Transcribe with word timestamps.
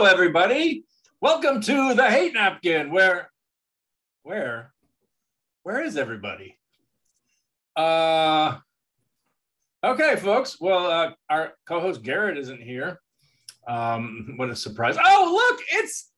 Hello, 0.00 0.10
everybody. 0.10 0.84
Welcome 1.20 1.60
to 1.60 1.92
the 1.92 2.10
Hate 2.10 2.32
Napkin. 2.32 2.90
Where, 2.90 3.30
where, 4.22 4.72
where 5.62 5.82
is 5.82 5.98
everybody? 5.98 6.56
Uh, 7.76 8.56
okay, 9.84 10.16
folks. 10.16 10.58
Well, 10.58 10.86
uh, 10.90 11.10
our 11.28 11.52
co-host 11.68 12.02
Garrett 12.02 12.38
isn't 12.38 12.62
here. 12.62 12.98
Um, 13.68 14.32
what 14.36 14.48
a 14.48 14.56
surprise! 14.56 14.96
Oh, 15.04 15.32
look, 15.50 15.60
it's 15.70 16.10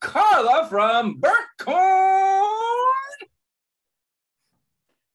Carla 0.00 0.66
from 0.70 1.20
Burnt 1.20 1.34
Corn. 1.58 2.88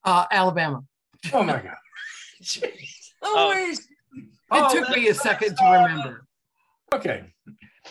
Uh, 0.04 0.26
Alabama. 0.30 0.84
Oh 1.34 1.42
my 1.42 1.54
God! 1.54 1.74
Jeez. 2.44 3.14
Always. 3.24 3.80
It 3.80 3.88
Oh, 4.52 4.72
took 4.72 4.96
me 4.96 5.08
a 5.08 5.16
second 5.16 5.58
to 5.58 5.64
remember. 5.64 6.28
Okay. 6.94 7.24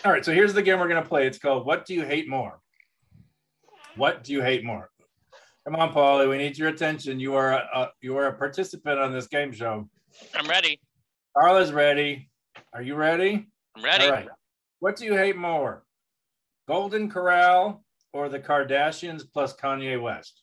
All 0.03 0.11
right. 0.11 0.23
So 0.23 0.33
here's 0.33 0.53
the 0.53 0.61
game 0.61 0.79
we're 0.79 0.87
going 0.87 1.01
to 1.01 1.07
play. 1.07 1.27
It's 1.27 1.37
called 1.37 1.65
What 1.65 1.85
Do 1.85 1.93
You 1.93 2.05
Hate 2.05 2.29
More? 2.29 2.59
What 3.95 4.23
do 4.23 4.31
you 4.33 4.41
hate 4.41 4.63
more? 4.63 4.89
Come 5.65 5.75
on, 5.75 5.93
Pauly. 5.93 6.29
We 6.29 6.37
need 6.37 6.57
your 6.57 6.69
attention. 6.69 7.19
You 7.19 7.35
are 7.35 7.51
a, 7.51 7.67
a 7.73 7.91
you 8.01 8.17
are 8.17 8.27
a 8.27 8.33
participant 8.33 8.99
on 8.99 9.11
this 9.11 9.27
game 9.27 9.51
show. 9.51 9.87
I'm 10.33 10.47
ready. 10.47 10.79
Carla's 11.37 11.71
ready. 11.71 12.29
Are 12.73 12.81
you 12.81 12.95
ready? 12.95 13.47
I'm 13.75 13.83
ready. 13.83 14.05
All 14.05 14.11
right. 14.11 14.27
What 14.79 14.95
do 14.95 15.05
you 15.05 15.15
hate 15.15 15.35
more? 15.35 15.83
Golden 16.67 17.09
Corral 17.09 17.83
or 18.13 18.29
the 18.29 18.39
Kardashians 18.39 19.23
plus 19.31 19.55
Kanye 19.55 20.01
West? 20.01 20.41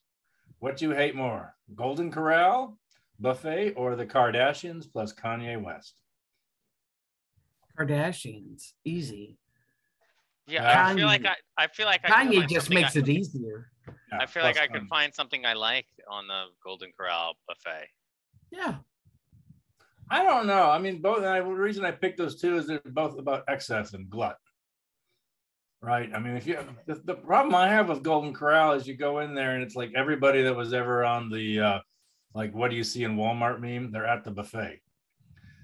What 0.61 0.77
do 0.77 0.87
you 0.87 0.95
hate 0.95 1.15
more? 1.15 1.55
Golden 1.75 2.11
Corral, 2.11 2.79
buffet, 3.19 3.75
or 3.77 3.97
the 3.97 4.07
Kardashians 4.07 4.91
plus 4.91 5.13
Kanye 5.13 5.61
West? 5.61 5.95
Kardashians, 7.79 8.73
easy. 8.85 9.39
Yeah, 10.47 10.87
I 10.87 10.95
feel 10.95 11.07
like 11.07 11.27
I, 11.27 11.35
I 11.57 11.67
feel 11.69 11.87
like 11.87 12.01
I 12.05 12.25
Kanye 12.25 12.49
just 12.49 12.71
makes 12.71 12.97
I, 12.97 13.01
it 13.01 13.09
easier. 13.09 13.71
Yeah, 13.87 14.19
I 14.21 14.27
feel 14.27 14.43
like 14.43 14.57
plus 14.57 14.69
I 14.69 14.73
could 14.73 14.83
Kanye. 14.83 14.89
find 14.89 15.15
something 15.15 15.45
I 15.45 15.53
like 15.53 15.87
on 16.11 16.27
the 16.27 16.45
Golden 16.65 16.91
Corral 16.97 17.35
buffet. 17.47 17.87
Yeah. 18.51 18.77
I 20.11 20.23
don't 20.23 20.47
know. 20.47 20.71
I 20.71 20.79
mean, 20.79 21.03
both. 21.03 21.23
I, 21.23 21.41
the 21.41 21.47
reason 21.47 21.85
I 21.85 21.91
picked 21.91 22.17
those 22.17 22.41
two 22.41 22.57
is 22.57 22.67
they're 22.67 22.81
both 22.87 23.19
about 23.19 23.45
excess 23.49 23.93
and 23.93 24.09
glut, 24.09 24.39
right? 25.83 26.11
I 26.15 26.19
mean, 26.19 26.35
if 26.35 26.47
you 26.47 26.59
the, 26.87 26.95
the 27.05 27.15
problem 27.15 27.55
I 27.55 27.69
have 27.69 27.91
with 27.91 28.03
Golden 28.03 28.33
Corral 28.33 28.73
is 28.73 28.87
you 28.87 28.97
go 28.97 29.19
in 29.19 29.35
there 29.35 29.55
and 29.55 29.63
it's 29.63 29.77
like 29.77 29.93
everybody 29.95 30.43
that 30.43 30.57
was 30.57 30.73
ever 30.73 31.05
on 31.05 31.29
the 31.29 31.61
uh, 31.61 31.79
like 32.35 32.55
what 32.55 32.71
do 32.71 32.77
you 32.77 32.85
see 32.85 33.05
in 33.05 33.17
Walmart 33.17 33.61
meme? 33.61 33.93
They're 33.93 34.07
at 34.07 34.25
the 34.25 34.31
buffet. 34.31 34.81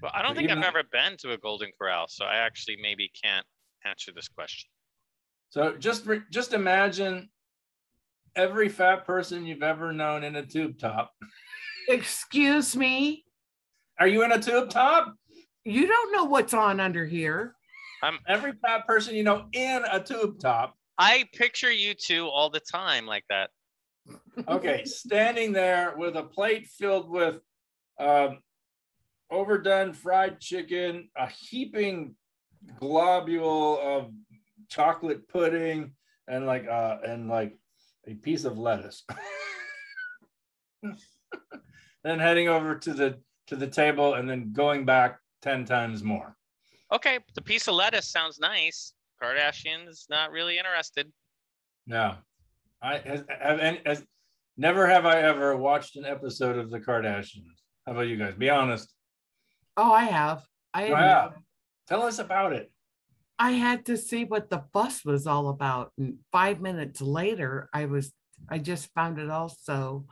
Well, 0.01 0.11
I 0.13 0.21
don't 0.21 0.35
But 0.35 0.37
think 0.37 0.51
I've 0.51 0.63
ever 0.63 0.83
been 0.91 1.17
to 1.19 1.31
a 1.31 1.37
Golden 1.37 1.71
Corral, 1.79 2.07
so 2.07 2.25
I 2.25 2.35
actually 2.35 2.77
maybe 2.81 3.11
can't 3.23 3.45
answer 3.85 4.11
this 4.13 4.27
question. 4.27 4.69
So 5.49 5.75
just 5.77 6.07
just 6.31 6.53
imagine 6.53 7.29
every 8.35 8.69
fat 8.69 9.05
person 9.05 9.45
you've 9.45 9.63
ever 9.63 9.93
known 9.93 10.23
in 10.23 10.35
a 10.35 10.45
tube 10.45 10.77
top. 10.77 11.13
Excuse 11.89 12.75
me. 12.75 13.23
Are 13.99 14.07
you 14.07 14.23
in 14.23 14.31
a 14.31 14.41
tube 14.41 14.69
top? 14.69 15.13
You 15.63 15.87
don't 15.87 16.11
know 16.11 16.25
what's 16.25 16.53
on 16.53 16.79
under 16.79 17.05
here. 17.05 17.55
I'm 18.03 18.19
Every 18.27 18.53
fat 18.65 18.85
person 18.85 19.15
you 19.15 19.23
know 19.23 19.45
in 19.53 19.83
a 19.89 20.03
tube 20.03 20.39
top. 20.39 20.75
I 20.97 21.25
picture 21.33 21.71
you 21.71 21.93
two 21.93 22.27
all 22.27 22.49
the 22.49 22.59
time 22.59 23.05
like 23.05 23.25
that. 23.29 23.49
okay, 24.47 24.83
standing 24.85 25.51
there 25.51 25.95
with 25.97 26.15
a 26.15 26.23
plate 26.23 26.67
filled 26.67 27.09
with 27.09 27.39
um, 27.99 28.39
overdone 29.35 29.93
fried 29.93 30.39
chicken, 30.39 31.09
a 31.17 31.27
heaping 31.27 32.15
globule 32.79 33.79
of 33.81 34.11
chocolate 34.69 35.27
pudding, 35.27 35.93
and 36.27 36.45
like 36.45 36.67
uh, 36.67 36.97
and 37.05 37.27
like 37.29 37.57
a 38.07 38.13
piece 38.13 38.45
of 38.45 38.57
lettuce. 38.57 39.03
then 42.03 42.19
heading 42.19 42.47
over 42.47 42.75
to 42.75 42.93
the 42.93 43.19
to 43.47 43.55
the 43.55 43.67
table 43.67 44.15
and 44.15 44.29
then 44.29 44.53
going 44.53 44.85
back 44.85 45.19
ten 45.41 45.65
times 45.65 46.03
more. 46.03 46.35
Okay, 46.91 47.19
the 47.33 47.41
piece 47.41 47.67
of 47.67 47.75
lettuce 47.75 48.07
sounds 48.07 48.39
nice. 48.39 48.93
Kardashians 49.21 50.09
not 50.09 50.31
really 50.31 50.57
interested. 50.57 51.11
No, 51.87 52.15
I 52.81 52.97
has, 52.99 53.23
have 53.39 53.59
any, 53.59 53.81
has 53.85 54.03
never 54.57 54.87
have 54.87 55.05
I 55.05 55.21
ever 55.21 55.55
watched 55.55 55.95
an 55.95 56.05
episode 56.05 56.57
of 56.57 56.69
the 56.69 56.79
Kardashians. 56.79 57.61
How 57.85 57.91
about 57.91 58.07
you 58.07 58.17
guys? 58.17 58.33
Be 58.35 58.49
honest. 58.49 58.94
Oh, 59.77 59.91
I 59.91 60.05
have. 60.05 60.43
I 60.73 60.83
admit. 60.83 60.99
have. 60.99 61.33
Tell 61.87 62.03
us 62.03 62.19
about 62.19 62.53
it. 62.53 62.71
I 63.37 63.51
had 63.51 63.85
to 63.87 63.97
see 63.97 64.23
what 64.23 64.49
the 64.49 64.63
fuss 64.73 65.03
was 65.03 65.27
all 65.27 65.49
about. 65.49 65.91
And 65.97 66.19
five 66.31 66.61
minutes 66.61 67.01
later, 67.01 67.69
I 67.73 67.85
was 67.85 68.13
I 68.49 68.59
just 68.59 68.93
found 68.93 69.19
it 69.19 69.29
all 69.29 69.49
so 69.49 70.05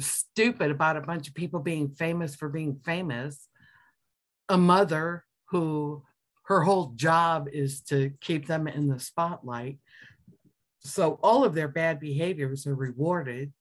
stupid 0.00 0.70
about 0.70 0.96
a 0.96 1.00
bunch 1.00 1.28
of 1.28 1.34
people 1.34 1.60
being 1.60 1.88
famous 1.88 2.34
for 2.34 2.48
being 2.48 2.80
famous. 2.84 3.48
A 4.48 4.58
mother 4.58 5.24
who 5.50 6.02
her 6.44 6.62
whole 6.62 6.92
job 6.94 7.48
is 7.52 7.80
to 7.82 8.12
keep 8.20 8.46
them 8.46 8.68
in 8.68 8.88
the 8.88 9.00
spotlight. 9.00 9.78
So 10.80 11.18
all 11.22 11.44
of 11.44 11.54
their 11.54 11.68
bad 11.68 11.98
behaviors 11.98 12.66
are 12.66 12.74
rewarded. 12.74 13.52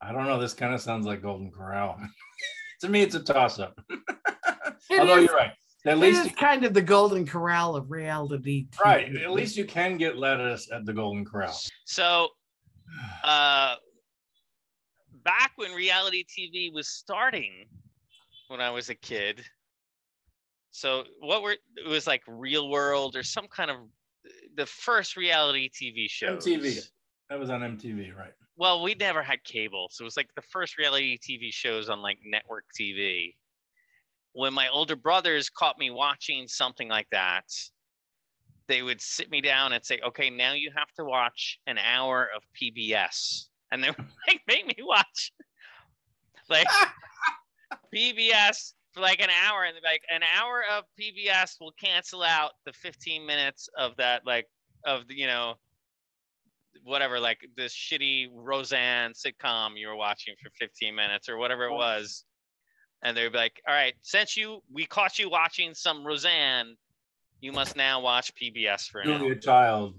I 0.00 0.12
don't 0.12 0.26
know. 0.26 0.38
This 0.38 0.52
kind 0.52 0.74
of 0.74 0.80
sounds 0.80 1.06
like 1.06 1.22
Golden 1.22 1.50
Corral. 1.50 1.98
to 2.82 2.88
me, 2.88 3.00
it's 3.02 3.14
a 3.14 3.20
toss 3.22 3.58
up. 3.58 3.78
Although 4.98 5.18
is- 5.18 5.24
you're 5.26 5.34
right. 5.36 5.52
At 5.84 5.94
It 5.94 6.00
least 6.00 6.20
is 6.26 6.30
you, 6.30 6.36
kind 6.36 6.64
of 6.64 6.74
the 6.74 6.82
golden 6.82 7.26
corral 7.26 7.74
of 7.74 7.90
reality. 7.90 8.66
TV. 8.70 8.84
right. 8.84 9.16
At 9.16 9.32
least 9.32 9.56
you 9.56 9.64
can 9.64 9.96
get 9.96 10.16
lettuce 10.16 10.70
at 10.70 10.84
the 10.86 10.92
Golden 10.92 11.24
Corral. 11.24 11.58
So, 11.86 12.28
uh, 13.24 13.74
back 15.24 15.52
when 15.56 15.72
reality 15.72 16.24
TV 16.24 16.72
was 16.72 16.86
starting, 16.88 17.66
when 18.46 18.60
I 18.60 18.70
was 18.70 18.90
a 18.90 18.94
kid, 18.94 19.42
so 20.70 21.02
what 21.18 21.42
were 21.42 21.52
it 21.76 21.88
was 21.88 22.06
like 22.06 22.22
Real 22.28 22.68
World 22.70 23.16
or 23.16 23.24
some 23.24 23.48
kind 23.48 23.68
of 23.70 23.78
the 24.56 24.66
first 24.66 25.16
reality 25.16 25.68
TV 25.68 26.08
show. 26.08 26.36
MTV. 26.36 26.80
That 27.28 27.40
was 27.40 27.50
on 27.50 27.60
MTV, 27.60 28.16
right? 28.16 28.32
Well, 28.62 28.80
we 28.80 28.94
never 28.94 29.24
had 29.24 29.42
cable, 29.42 29.88
so 29.90 30.04
it 30.04 30.04
was 30.04 30.16
like 30.16 30.32
the 30.36 30.42
first 30.52 30.78
reality 30.78 31.18
TV 31.18 31.52
shows 31.52 31.88
on 31.88 32.00
like 32.00 32.18
network 32.24 32.62
TV. 32.80 33.34
When 34.34 34.54
my 34.54 34.68
older 34.68 34.94
brothers 34.94 35.50
caught 35.50 35.80
me 35.80 35.90
watching 35.90 36.46
something 36.46 36.88
like 36.88 37.08
that, 37.10 37.46
they 38.68 38.82
would 38.82 39.00
sit 39.00 39.32
me 39.32 39.40
down 39.40 39.72
and 39.72 39.84
say, 39.84 39.98
"Okay, 40.06 40.30
now 40.30 40.52
you 40.52 40.70
have 40.76 40.92
to 40.96 41.04
watch 41.04 41.58
an 41.66 41.76
hour 41.76 42.28
of 42.36 42.44
PBS," 42.54 43.48
and 43.72 43.82
they 43.82 43.90
would 43.98 44.06
like 44.28 44.42
make 44.46 44.64
me 44.64 44.76
watch 44.84 45.32
like 46.48 46.68
PBS 47.92 48.74
for 48.92 49.00
like 49.00 49.20
an 49.20 49.30
hour, 49.44 49.64
and 49.64 49.76
like, 49.82 50.04
"An 50.08 50.22
hour 50.38 50.62
of 50.70 50.84
PBS 50.96 51.56
will 51.60 51.72
cancel 51.72 52.22
out 52.22 52.52
the 52.64 52.72
15 52.72 53.26
minutes 53.26 53.68
of 53.76 53.96
that 53.96 54.24
like 54.24 54.46
of 54.86 55.08
the 55.08 55.18
you 55.18 55.26
know." 55.26 55.56
Whatever, 56.84 57.20
like 57.20 57.38
this 57.56 57.74
shitty 57.74 58.28
Roseanne 58.32 59.12
sitcom 59.12 59.70
you 59.76 59.88
were 59.88 59.96
watching 59.96 60.34
for 60.42 60.50
15 60.58 60.94
minutes 60.94 61.28
or 61.28 61.36
whatever 61.36 61.64
it 61.64 61.72
was. 61.72 62.24
And 63.04 63.16
they'd 63.16 63.30
be 63.32 63.38
like, 63.38 63.60
all 63.66 63.74
right, 63.74 63.94
since 64.02 64.36
you 64.36 64.60
we 64.72 64.86
caught 64.86 65.18
you 65.18 65.28
watching 65.28 65.74
some 65.74 66.04
Roseanne, 66.06 66.76
you 67.40 67.52
must 67.52 67.74
now 67.76 68.00
watch 68.00 68.32
PBS 68.40 68.86
for 68.88 69.00
hour. 69.04 69.18
Julia 69.18 69.36
Child. 69.36 69.94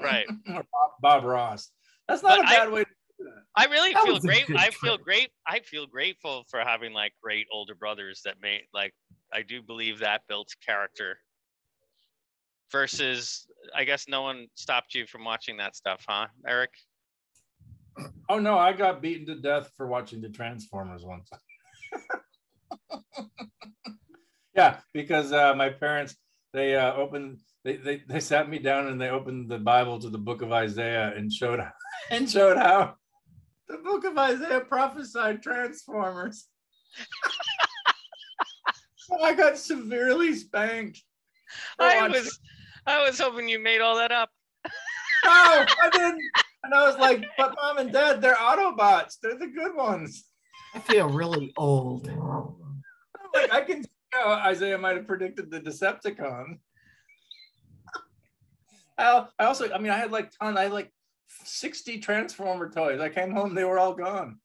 Right. 0.00 0.26
Bob, 0.46 0.64
Bob 1.00 1.24
Ross. 1.24 1.70
That's 2.08 2.22
not 2.22 2.38
But 2.38 2.46
a 2.46 2.48
I- 2.48 2.56
bad 2.64 2.72
way 2.72 2.80
to 2.84 2.90
do 3.18 3.24
that. 3.24 3.42
I 3.56 3.64
really 3.66 3.92
That 3.92 4.04
feel 4.04 4.18
great. 4.18 4.44
I 4.56 4.70
feel 4.70 4.98
great. 4.98 5.30
I 5.46 5.60
feel 5.60 5.86
grateful 5.86 6.44
for 6.50 6.60
having 6.60 6.92
like 6.92 7.12
great 7.22 7.46
older 7.52 7.74
brothers 7.74 8.22
that 8.24 8.36
made 8.40 8.62
like 8.74 8.92
I 9.32 9.42
do 9.42 9.62
believe 9.62 9.98
that 10.00 10.22
built 10.28 10.48
character. 10.64 11.18
Versus, 12.70 13.46
I 13.74 13.84
guess 13.84 14.06
no 14.08 14.22
one 14.22 14.46
stopped 14.54 14.94
you 14.94 15.06
from 15.06 15.24
watching 15.24 15.56
that 15.56 15.74
stuff, 15.74 16.04
huh, 16.06 16.26
Arik? 16.46 16.66
Oh 18.28 18.38
no, 18.38 18.58
I 18.58 18.72
got 18.72 19.02
beaten 19.02 19.26
to 19.26 19.36
death 19.36 19.70
for 19.76 19.86
watching 19.86 20.20
the 20.20 20.28
Transformers 20.28 21.02
once. 21.02 21.30
yeah, 24.54 24.78
because 24.92 25.32
uh, 25.32 25.54
my 25.54 25.70
parents 25.70 26.16
they 26.52 26.76
uh, 26.76 26.94
opened 26.94 27.38
they, 27.64 27.76
they 27.76 28.02
they 28.08 28.20
sat 28.20 28.48
me 28.48 28.58
down 28.58 28.86
and 28.86 29.00
they 29.00 29.08
opened 29.08 29.50
the 29.50 29.58
Bible 29.58 29.98
to 30.00 30.10
the 30.10 30.18
book 30.18 30.42
of 30.42 30.52
Isaiah 30.52 31.12
and 31.16 31.32
showed 31.32 31.60
and 32.10 32.30
showed 32.30 32.56
how 32.56 32.94
the 33.68 33.78
book 33.78 34.04
of 34.04 34.16
Isaiah 34.16 34.60
prophesied 34.60 35.42
Transformers. 35.42 36.46
so 38.96 39.22
I 39.22 39.34
got 39.34 39.58
severely 39.58 40.34
spanked. 40.34 41.02
I 41.78 42.08
was, 42.08 42.38
I 42.88 43.04
was 43.06 43.18
hoping 43.20 43.48
you 43.48 43.58
made 43.58 43.80
all 43.80 43.96
that 43.96 44.10
up. 44.12 44.30
no, 44.64 44.70
I 45.24 45.90
didn't. 45.92 46.22
And 46.64 46.74
I 46.74 46.86
was 46.86 46.96
like, 46.96 47.24
but 47.36 47.54
mom 47.60 47.78
and 47.78 47.92
dad, 47.92 48.20
they're 48.22 48.34
Autobots. 48.34 49.16
They're 49.22 49.38
the 49.38 49.46
good 49.48 49.74
ones. 49.74 50.24
I 50.74 50.78
feel 50.80 51.08
really 51.08 51.52
old. 51.56 52.10
Like, 53.34 53.52
I 53.52 53.60
can 53.60 53.78
you 53.78 54.20
know, 54.20 54.30
Isaiah 54.30 54.78
might 54.78 54.96
have 54.96 55.06
predicted 55.06 55.50
the 55.50 55.60
Decepticon. 55.60 56.58
I, 58.96 59.26
I 59.38 59.44
also, 59.44 59.70
I 59.70 59.78
mean, 59.78 59.92
I 59.92 59.98
had 59.98 60.10
like 60.10 60.30
ton, 60.38 60.56
I 60.56 60.64
had 60.64 60.72
like 60.72 60.90
60 61.44 61.98
Transformer 62.00 62.70
toys. 62.70 63.00
I 63.00 63.10
came 63.10 63.32
home, 63.32 63.54
they 63.54 63.64
were 63.64 63.78
all 63.78 63.94
gone. 63.94 64.38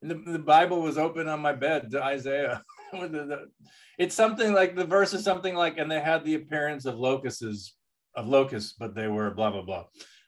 And 0.00 0.10
the, 0.10 0.32
the 0.32 0.38
Bible 0.38 0.82
was 0.82 0.98
open 0.98 1.28
on 1.28 1.40
my 1.40 1.52
bed 1.52 1.90
to 1.90 2.02
Isaiah. 2.02 2.62
The- 3.00 3.08
the- 3.08 3.50
it's 3.98 4.14
something 4.14 4.52
like 4.52 4.74
the 4.76 4.84
verse 4.84 5.12
is 5.14 5.24
something 5.24 5.54
like, 5.54 5.78
and 5.78 5.90
they 5.90 6.00
had 6.00 6.24
the 6.24 6.34
appearance 6.34 6.84
of 6.86 6.98
locusts, 6.98 7.76
of 8.14 8.26
locusts, 8.28 8.74
but 8.78 8.94
they 8.94 9.08
were 9.08 9.30
blah 9.30 9.50
blah 9.50 9.62
blah. 9.62 9.84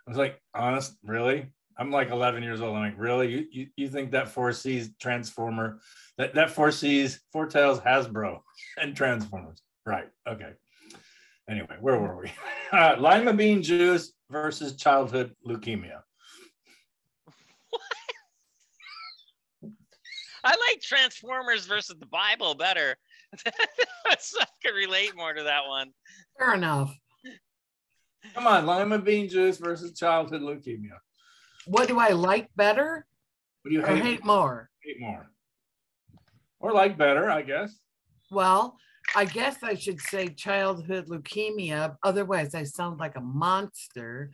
I 0.07 0.11
was 0.11 0.19
like, 0.19 0.41
honest, 0.55 0.97
really? 1.05 1.47
I'm 1.79 1.91
like 1.91 2.11
11 2.11 2.43
years 2.43 2.61
old. 2.61 2.77
I'm 2.77 2.83
like, 2.83 2.99
really? 2.99 3.31
You 3.33 3.47
you, 3.51 3.67
you 3.77 3.89
think 3.89 4.13
that 4.13 4.29
foresees 4.29 4.91
Transformer, 5.01 5.81
that 6.19 6.35
that 6.35 6.51
foresees 6.51 7.21
foretells 7.33 7.81
Hasbro 7.81 8.41
and 8.81 8.97
Transformers? 8.97 9.61
Right. 9.87 10.09
Okay. 10.29 10.51
Anyway, 11.49 11.77
where 11.81 11.99
were 11.99 12.17
we? 12.21 12.33
Uh, 12.73 12.97
lima 12.99 13.33
bean 13.33 13.63
juice 13.63 14.15
versus 14.31 14.75
childhood 14.75 15.33
leukemia. 15.47 16.01
I 20.45 20.51
like 20.51 20.83
Transformers 20.83 21.67
versus 21.67 21.97
the 21.99 22.07
Bible 22.07 22.55
better. 22.55 22.97
so 24.19 24.39
I 24.41 24.47
could 24.65 24.75
relate 24.75 25.17
more 25.17 25.33
to 25.33 25.43
that 25.43 25.67
one. 25.67 25.91
Fair 26.39 26.55
enough. 26.55 26.95
Come 28.35 28.47
on, 28.47 28.67
lima 28.67 28.99
bean 28.99 29.29
juice 29.29 29.59
versus 29.59 29.99
childhood 29.99 30.43
leukemia. 30.43 30.99
What 31.67 31.89
do 31.89 31.99
I 31.99 32.11
like 32.11 32.49
better 32.57 33.07
What 33.63 33.69
do 33.71 33.75
you 33.75 33.83
or 33.83 33.87
hate, 33.87 34.03
hate 34.03 34.25
more? 34.25 34.71
hate 34.83 35.01
more? 35.01 35.27
Or 36.61 36.73
like 36.73 36.97
better, 36.97 37.31
I 37.31 37.43
guess. 37.43 37.79
Well, 38.31 38.77
I 39.15 39.27
guess 39.27 39.63
I 39.63 39.75
should 39.75 40.01
say 40.01 40.29
childhood 40.29 41.09
leukemia. 41.09 41.97
Otherwise, 42.03 42.55
I 42.55 42.65
sound 42.65 42.99
like 42.99 43.17
a 43.17 43.21
monster. 43.21 44.31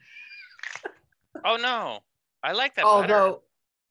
Oh 1.45 1.57
no, 1.57 1.99
I 2.43 2.53
like 2.53 2.75
that 2.77 2.85
better. 2.85 2.89
Although, 2.89 3.43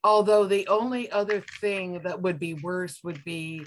although 0.04 0.46
the 0.46 0.68
only 0.68 1.12
other 1.12 1.44
thing 1.60 2.02
that 2.04 2.22
would 2.22 2.40
be 2.40 2.54
worse 2.54 3.04
would 3.04 3.24
be 3.24 3.66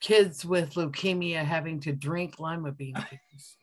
kids 0.00 0.44
with 0.44 0.74
leukemia 0.74 1.44
having 1.44 1.80
to 1.80 1.92
drink 1.92 2.38
lima 2.38 2.72
bean 2.72 2.94
juice. 2.94 3.56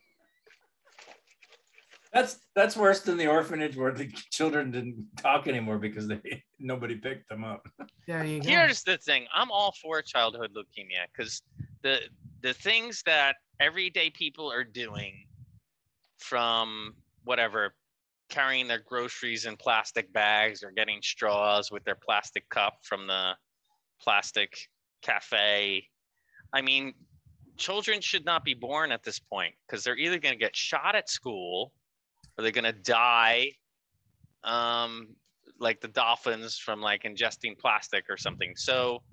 That's 2.14 2.40
that's 2.56 2.78
worse 2.78 3.02
than 3.02 3.18
the 3.18 3.28
orphanage 3.28 3.76
where 3.76 3.92
the 3.92 4.08
children 4.30 4.70
didn't 4.70 5.08
talk 5.18 5.48
anymore 5.48 5.80
because 5.80 6.08
they 6.08 6.44
nobody 6.60 6.96
picked 6.96 7.28
them 7.30 7.44
up. 7.44 7.68
There 8.06 8.26
you 8.26 8.42
go. 8.42 8.50
Here's 8.50 8.84
the 8.84 8.98
thing: 8.98 9.26
I'm 9.34 9.50
all 9.50 9.74
for 9.82 10.02
childhood 10.02 10.52
leukemia 10.54 11.08
because 11.16 11.42
the 11.82 12.02
the 12.42 12.54
things 12.54 13.02
that 13.06 13.38
everyday 13.62 14.10
people 14.10 14.52
are 14.52 14.66
doing, 14.66 15.26
from 16.18 16.96
whatever, 17.24 17.74
carrying 18.34 18.68
their 18.68 18.80
groceries 18.80 19.46
in 19.46 19.56
plastic 19.56 20.12
bags 20.12 20.64
or 20.64 20.72
getting 20.72 21.00
straws 21.04 21.72
with 21.72 21.84
their 21.84 21.96
plastic 21.96 22.50
cup 22.50 22.80
from 22.82 23.06
the 23.06 23.34
plastic 24.02 24.70
cafe. 25.04 25.88
I 26.52 26.62
mean, 26.62 26.96
children 27.58 28.02
should 28.02 28.26
not 28.26 28.44
be 28.44 28.56
born 28.56 28.92
at 28.92 29.04
this 29.04 29.20
point 29.20 29.54
because 29.68 29.84
they're 29.84 29.98
either 29.98 30.18
going 30.18 30.34
to 30.34 30.40
get 30.40 30.56
shot 30.56 30.96
at 30.96 31.10
school 31.10 31.74
or 32.36 32.42
they're 32.42 32.52
going 32.52 32.64
to 32.64 32.72
die 32.74 33.52
um, 34.44 35.10
like 35.60 35.80
the 35.80 35.88
dolphins 35.88 36.58
from 36.58 36.82
like 36.82 37.04
ingesting 37.04 37.56
plastic 37.58 38.06
or 38.10 38.18
something. 38.18 38.54
So 38.56 39.04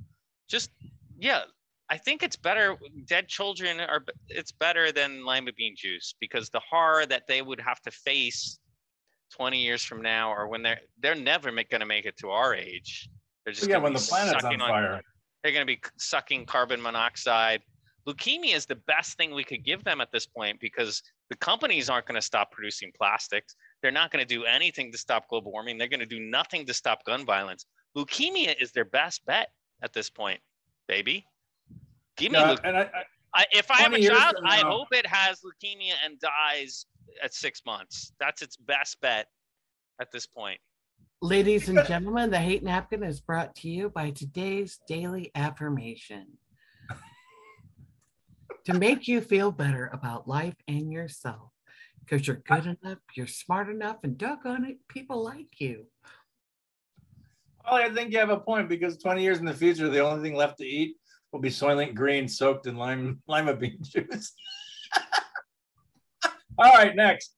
just 0.48 0.70
yeah, 1.18 1.42
I 1.90 1.98
think 1.98 2.22
it's 2.22 2.36
better 2.36 2.78
dead 3.06 3.28
children 3.28 3.80
are 3.80 4.02
it's 4.30 4.52
better 4.52 4.92
than 4.92 5.26
lima 5.26 5.52
bean 5.52 5.74
juice 5.76 6.14
because 6.20 6.48
the 6.48 6.60
horror 6.60 7.04
that 7.04 7.26
they 7.28 7.42
would 7.42 7.60
have 7.60 7.82
to 7.82 7.90
face 7.90 8.58
20 9.30 9.58
years 9.58 9.82
from 9.82 10.02
now 10.02 10.32
or 10.32 10.48
when 10.48 10.62
they're 10.62 10.80
they're 11.00 11.14
never 11.14 11.50
going 11.50 11.80
to 11.80 11.86
make 11.86 12.04
it 12.04 12.16
to 12.18 12.30
our 12.30 12.54
age. 12.54 13.08
They're 13.44 13.54
just 13.54 13.68
yeah, 13.68 13.74
gonna 13.74 13.84
when 13.84 13.92
be 13.94 13.98
the 14.00 14.06
planet's 14.06 14.44
on 14.44 14.58
fire. 14.58 15.00
they're 15.42 15.52
going 15.52 15.66
to 15.66 15.72
be 15.72 15.80
sucking 15.98 16.46
carbon 16.46 16.80
monoxide. 16.80 17.62
Leukemia 18.08 18.54
is 18.54 18.66
the 18.66 18.76
best 18.86 19.16
thing 19.16 19.34
we 19.34 19.44
could 19.44 19.64
give 19.64 19.84
them 19.84 20.00
at 20.00 20.10
this 20.10 20.26
point 20.26 20.58
because 20.60 21.02
the 21.28 21.36
companies 21.36 21.90
aren't 21.90 22.06
going 22.06 22.16
to 22.20 22.22
stop 22.22 22.50
producing 22.50 22.90
plastics. 22.96 23.54
They're 23.82 23.90
not 23.90 24.10
going 24.10 24.26
to 24.26 24.34
do 24.34 24.44
anything 24.44 24.90
to 24.92 24.98
stop 24.98 25.28
global 25.28 25.52
warming. 25.52 25.78
They're 25.78 25.88
going 25.88 26.00
to 26.00 26.06
do 26.06 26.20
nothing 26.20 26.66
to 26.66 26.74
stop 26.74 27.04
gun 27.04 27.24
violence. 27.24 27.66
Leukemia 27.96 28.60
is 28.60 28.72
their 28.72 28.84
best 28.84 29.24
bet 29.26 29.48
at 29.82 29.92
this 29.92 30.10
point, 30.10 30.40
baby. 30.88 31.24
Give 32.16 32.32
me 32.32 32.38
Yeah, 32.38 32.56
I, 32.64 32.68
I, 32.70 32.90
I, 33.34 33.46
if 33.52 33.70
I 33.70 33.76
have 33.76 33.92
a 33.92 34.00
child, 34.00 34.36
I 34.44 34.58
hope 34.58 34.88
it 34.92 35.06
has 35.06 35.40
leukemia 35.40 35.94
and 36.04 36.18
dies 36.18 36.86
at 37.22 37.34
six 37.34 37.62
months. 37.66 38.12
That's 38.20 38.42
its 38.42 38.56
best 38.56 39.00
bet 39.00 39.26
at 40.00 40.10
this 40.12 40.26
point. 40.26 40.60
Ladies 41.22 41.68
and 41.68 41.86
gentlemen, 41.86 42.30
the 42.30 42.38
hate 42.38 42.62
napkin 42.62 43.02
is 43.02 43.20
brought 43.20 43.54
to 43.56 43.68
you 43.68 43.90
by 43.90 44.10
today's 44.10 44.80
daily 44.88 45.30
affirmation. 45.34 46.26
to 48.64 48.74
make 48.74 49.08
you 49.08 49.20
feel 49.20 49.50
better 49.50 49.90
about 49.92 50.28
life 50.28 50.56
and 50.68 50.92
yourself, 50.92 51.50
because 52.00 52.26
you're 52.26 52.42
good 52.46 52.76
enough, 52.82 52.98
you're 53.14 53.26
smart 53.26 53.68
enough, 53.68 53.96
and 54.02 54.18
doggone 54.18 54.64
it, 54.64 54.78
people 54.88 55.22
like 55.22 55.60
you. 55.60 55.86
well, 57.64 57.74
I 57.74 57.90
think 57.90 58.12
you 58.12 58.18
have 58.18 58.30
a 58.30 58.40
point 58.40 58.68
because 58.68 58.98
20 58.98 59.22
years 59.22 59.38
in 59.38 59.46
the 59.46 59.54
future, 59.54 59.88
the 59.88 60.00
only 60.00 60.22
thing 60.22 60.36
left 60.36 60.58
to 60.58 60.66
eat 60.66 60.96
will 61.32 61.40
be 61.40 61.50
Soylent 61.50 61.94
Green 61.94 62.28
soaked 62.28 62.66
in 62.66 62.76
lime 62.76 63.22
lima 63.28 63.54
bean 63.54 63.78
juice. 63.82 64.32
All 66.60 66.72
right, 66.72 66.94
next. 66.94 67.36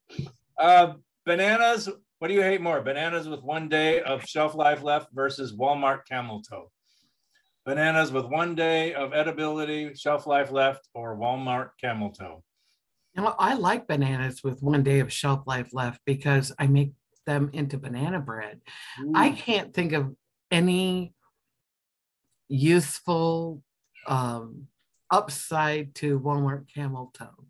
Uh, 0.59 0.95
bananas. 1.25 1.87
What 2.19 2.27
do 2.27 2.33
you 2.33 2.41
hate 2.41 2.59
more? 2.59 2.81
Bananas 2.81 3.29
with 3.29 3.41
one 3.41 3.69
day 3.69 4.01
of 4.01 4.25
shelf 4.25 4.53
life 4.53 4.83
left 4.83 5.07
versus 5.13 5.55
Walmart 5.55 6.01
camel 6.05 6.41
toe. 6.41 6.69
Bananas 7.65 8.11
with 8.11 8.25
one 8.25 8.53
day 8.53 8.93
of 8.93 9.13
edibility, 9.13 9.95
shelf 9.95 10.27
life 10.27 10.51
left, 10.51 10.89
or 10.93 11.15
Walmart 11.15 11.69
camel 11.79 12.09
toe. 12.09 12.43
Now, 13.15 13.35
I 13.39 13.53
like 13.53 13.87
bananas 13.87 14.43
with 14.43 14.61
one 14.61 14.83
day 14.83 14.99
of 14.99 15.11
shelf 15.11 15.43
life 15.45 15.69
left 15.73 16.01
because 16.05 16.51
I 16.59 16.67
make 16.67 16.91
them 17.25 17.49
into 17.53 17.77
banana 17.77 18.19
bread. 18.19 18.59
I 19.15 19.31
can't 19.31 19.73
think 19.73 19.93
of 19.93 20.13
any 20.51 21.13
useful 22.49 23.61
um, 24.05 24.67
upside 25.09 25.95
to 25.95 26.19
Walmart 26.19 26.65
camel 26.73 27.11
toe. 27.13 27.45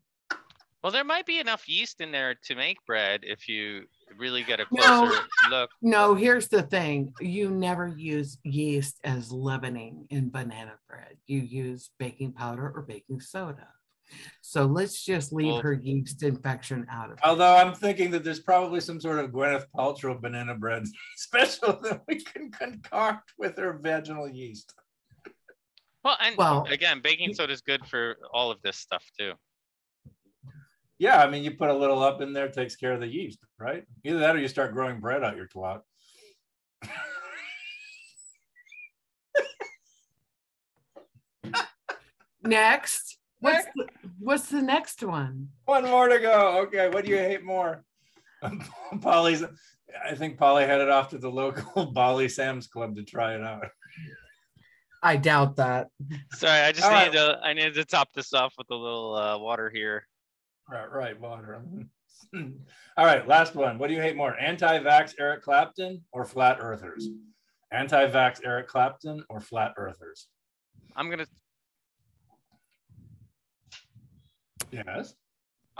Well, 0.83 0.91
there 0.91 1.05
might 1.05 1.25
be 1.25 1.39
enough 1.39 1.67
yeast 1.69 2.01
in 2.01 2.11
there 2.11 2.35
to 2.43 2.55
make 2.55 2.77
bread 2.85 3.21
if 3.23 3.47
you 3.47 3.85
really 4.17 4.43
get 4.43 4.59
a 4.59 4.65
No. 4.69 5.07
closer 5.07 5.21
look. 5.49 5.69
No, 5.81 6.13
here's 6.13 6.49
the 6.49 6.61
thing. 6.61 7.13
You 7.21 7.49
never 7.51 7.87
use 7.87 8.37
yeast 8.43 8.99
as 9.05 9.31
leavening 9.31 10.07
in 10.09 10.29
banana 10.29 10.73
bread. 10.89 11.17
You 11.25 11.39
use 11.39 11.89
baking 11.99 12.33
powder 12.33 12.69
or 12.69 12.81
baking 12.81 13.21
soda. 13.21 13.69
So 14.41 14.65
let's 14.65 15.01
just 15.01 15.31
leave 15.31 15.53
Well- 15.53 15.61
her 15.61 15.73
yeast 15.73 16.21
infection 16.21 16.85
out 16.91 17.11
of 17.11 17.17
it. 17.17 17.23
Although 17.23 17.55
I'm 17.55 17.73
thinking 17.73 18.11
that 18.11 18.25
there's 18.25 18.41
probably 18.41 18.81
some 18.81 18.99
sort 18.99 19.19
of 19.19 19.31
Gwyneth 19.31 19.65
Paltrow 19.73 20.19
banana 20.19 20.53
bread 20.53 20.83
special 21.15 21.79
that 21.81 22.01
we 22.09 22.21
can 22.21 22.51
concoct 22.51 23.31
with 23.37 23.57
her 23.57 23.79
vaginal 23.81 24.27
yeast. 24.27 24.73
Well, 26.03 26.17
and 26.19 26.35
Well- 26.35 26.65
again, 26.69 26.99
baking 27.01 27.33
soda 27.35 27.53
is 27.53 27.61
good 27.61 27.87
for 27.87 28.17
all 28.33 28.51
of 28.51 28.61
this 28.63 28.75
stuff 28.77 29.09
too. 29.17 29.33
Yeah, 30.99 31.21
I 31.21 31.29
mean, 31.29 31.43
you 31.43 31.51
put 31.51 31.69
a 31.69 31.73
little 31.73 32.01
up 32.01 32.21
in 32.21 32.33
there, 32.33 32.49
takes 32.49 32.75
care 32.75 32.93
of 32.93 32.99
the 32.99 33.07
yeast, 33.07 33.39
right? 33.59 33.83
Either 34.03 34.19
that 34.19 34.35
or 34.35 34.39
you 34.39 34.47
start 34.47 34.73
growing 34.73 34.99
bread 34.99 35.23
out 35.23 35.35
your 35.35 35.47
twat. 35.47 35.81
Next. 42.43 43.17
What's 43.39 43.65
the, 43.75 43.87
what's 44.19 44.49
the 44.49 44.61
next 44.61 45.03
one? 45.03 45.49
One 45.65 45.83
more 45.83 46.07
to 46.07 46.19
go. 46.19 46.59
Okay, 46.63 46.89
what 46.89 47.05
do 47.05 47.11
you 47.11 47.17
hate 47.17 47.43
more? 47.43 47.83
Pauly's. 49.01 49.43
I 50.09 50.15
think 50.15 50.37
Pauly 50.37 50.65
headed 50.65 50.89
off 50.89 51.09
to 51.09 51.17
the 51.17 51.29
local 51.29 51.85
Bali 51.93 52.29
Sam's 52.29 52.67
Club 52.67 52.95
to 52.95 53.03
try 53.03 53.35
it 53.35 53.43
out. 53.43 53.65
I 55.01 55.17
doubt 55.17 55.57
that. 55.57 55.89
Sorry, 56.31 56.61
I 56.61 56.71
just 56.71 56.85
All 56.85 56.91
right. 56.91 57.11
needed 57.11 57.17
to 57.17 57.39
I 57.43 57.53
needed 57.53 57.75
to 57.75 57.85
top 57.85 58.13
this 58.13 58.33
off 58.33 58.53
with 58.57 58.67
a 58.71 58.75
little 58.75 59.15
uh, 59.15 59.37
water 59.37 59.69
here. 59.73 60.07
Right, 60.69 60.91
right, 60.91 61.19
water. 61.19 61.61
All 62.35 63.05
right, 63.05 63.27
last 63.27 63.55
one. 63.55 63.77
What 63.77 63.87
do 63.87 63.93
you 63.93 64.01
hate 64.01 64.15
more? 64.15 64.37
Anti-vax 64.39 65.15
Eric 65.19 65.43
Clapton 65.43 66.01
or 66.11 66.25
flat 66.25 66.57
earthers? 66.59 67.09
Anti-vax 67.71 68.41
Eric 68.45 68.67
Clapton 68.67 69.23
or 69.29 69.39
flat 69.39 69.73
earthers? 69.77 70.27
I'm 70.95 71.09
gonna. 71.09 71.25
Yes. 74.71 75.15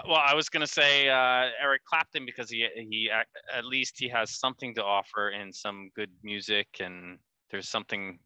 Well, 0.07 0.21
I 0.23 0.33
was 0.33 0.49
gonna 0.49 0.67
say 0.67 1.07
uh, 1.07 1.49
Eric 1.61 1.83
Clapton 1.85 2.25
because 2.25 2.49
he 2.49 2.67
he 2.75 3.09
at 3.11 3.27
at 3.55 3.65
least 3.65 3.95
he 3.97 4.07
has 4.09 4.31
something 4.31 4.73
to 4.75 4.83
offer 4.83 5.29
in 5.29 5.53
some 5.53 5.91
good 5.95 6.09
music 6.23 6.67
and 6.79 7.19
there's 7.51 7.69
something 7.69 8.19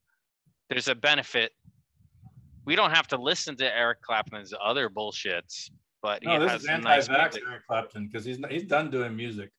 there's 0.69 0.87
a 0.87 0.95
benefit 0.95 1.51
we 2.67 2.75
don't 2.75 2.91
have 2.91 3.07
to 3.07 3.17
listen 3.17 3.55
to 3.55 3.75
Eric 3.75 4.01
Clapton's 4.01 4.53
other 4.61 4.89
bullshits, 4.89 5.71
but 6.07 6.23
he 6.23 6.29
No, 6.29 6.39
this 6.39 6.51
has 6.53 6.61
is 6.61 6.69
anti-vax 6.69 7.09
music. 7.09 7.43
Eric 7.45 7.67
Clapton 7.67 8.07
because 8.07 8.23
he's 8.23 8.39
he's 8.49 8.63
done 8.63 8.89
doing 8.89 9.13
music. 9.13 9.51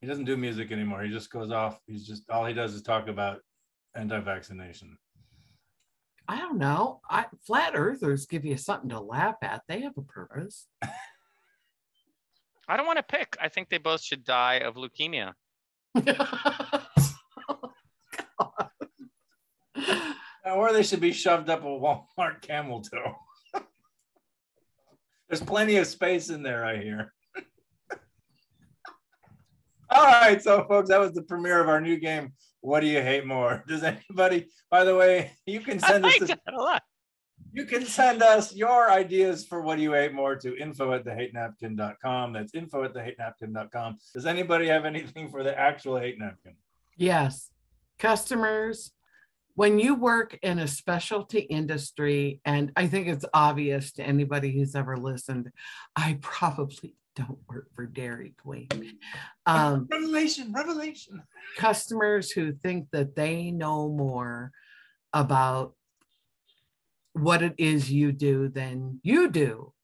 He 0.00 0.08
doesn't 0.08 0.24
do 0.24 0.36
music 0.36 0.72
anymore. 0.72 1.02
He 1.02 1.10
just 1.10 1.30
goes 1.30 1.52
off. 1.52 1.78
He's 1.86 2.04
just 2.04 2.28
all 2.28 2.44
he 2.44 2.52
does 2.52 2.74
is 2.74 2.82
talk 2.82 3.06
about 3.06 3.38
anti-vaccination. 3.94 4.98
I 6.26 6.40
don't 6.40 6.58
know. 6.58 7.00
I, 7.08 7.26
flat 7.46 7.74
earthers 7.76 8.26
give 8.26 8.44
you 8.44 8.56
something 8.56 8.90
to 8.90 8.98
laugh 8.98 9.36
at. 9.40 9.62
They 9.68 9.82
have 9.82 9.96
a 9.96 10.02
purpose. 10.02 10.66
I 12.68 12.76
don't 12.76 12.86
want 12.86 12.96
to 12.98 13.04
pick. 13.04 13.36
I 13.40 13.48
think 13.48 13.68
they 13.68 13.78
both 13.78 14.02
should 14.02 14.24
die 14.24 14.54
of 14.54 14.74
leukemia. 14.74 15.34
Or 20.44 20.72
they 20.72 20.82
should 20.82 21.00
be 21.00 21.12
shoved 21.12 21.48
up 21.48 21.62
a 21.62 21.66
Walmart 21.66 22.42
camel 22.42 22.82
toe. 22.82 23.16
There's 25.32 25.40
plenty 25.40 25.76
of 25.76 25.86
space 25.86 26.28
in 26.28 26.42
there, 26.42 26.62
I 26.62 26.76
hear. 26.76 27.10
All 29.90 30.04
right, 30.04 30.42
so 30.42 30.66
folks, 30.68 30.90
that 30.90 31.00
was 31.00 31.12
the 31.12 31.22
premiere 31.22 31.58
of 31.58 31.70
our 31.70 31.80
new 31.80 31.96
game. 31.96 32.34
What 32.60 32.80
do 32.80 32.86
you 32.86 33.00
hate 33.00 33.24
more? 33.24 33.64
Does 33.68 33.82
anybody, 33.82 34.48
by 34.70 34.84
the 34.84 34.94
way, 34.94 35.32
you 35.46 35.60
can 35.60 35.82
I 35.82 35.88
send 35.88 36.04
us 36.04 36.18
this, 36.18 36.28
that 36.28 36.52
a 36.52 36.60
lot. 36.60 36.82
you 37.50 37.64
can 37.64 37.86
send 37.86 38.22
us 38.22 38.54
your 38.54 38.90
ideas 38.90 39.46
for 39.46 39.62
what 39.62 39.76
do 39.76 39.82
you 39.82 39.94
hate 39.94 40.12
more 40.12 40.36
to 40.36 40.54
info 40.54 40.92
at 40.92 41.06
thehatenapkin.com. 41.06 42.34
That's 42.34 42.54
info 42.54 42.84
at 42.84 42.92
thehatenapkin.com. 42.92 43.96
Does 44.12 44.26
anybody 44.26 44.66
have 44.66 44.84
anything 44.84 45.30
for 45.30 45.42
the 45.42 45.58
actual 45.58 45.96
hate 45.96 46.18
napkin? 46.18 46.56
yes. 46.98 47.48
Customers, 47.98 48.92
when 49.54 49.78
you 49.78 49.94
work 49.94 50.38
in 50.42 50.58
a 50.58 50.68
specialty 50.68 51.40
industry, 51.40 52.40
and 52.44 52.72
I 52.76 52.86
think 52.86 53.08
it's 53.08 53.24
obvious 53.34 53.92
to 53.92 54.02
anybody 54.02 54.52
who's 54.52 54.74
ever 54.74 54.96
listened, 54.96 55.50
I 55.94 56.18
probably 56.22 56.96
don't 57.14 57.38
work 57.48 57.68
for 57.74 57.84
Dairy 57.86 58.34
Queen. 58.42 58.68
Um, 59.44 59.86
Revelation, 59.90 60.52
revelation. 60.52 61.22
customers 61.58 62.30
who 62.30 62.52
think 62.52 62.88
that 62.92 63.14
they 63.14 63.50
know 63.50 63.88
more 63.88 64.52
about 65.12 65.74
what 67.12 67.42
it 67.42 67.54
is 67.58 67.90
you 67.90 68.12
do 68.12 68.48
than 68.48 69.00
you 69.02 69.28
do. 69.30 69.74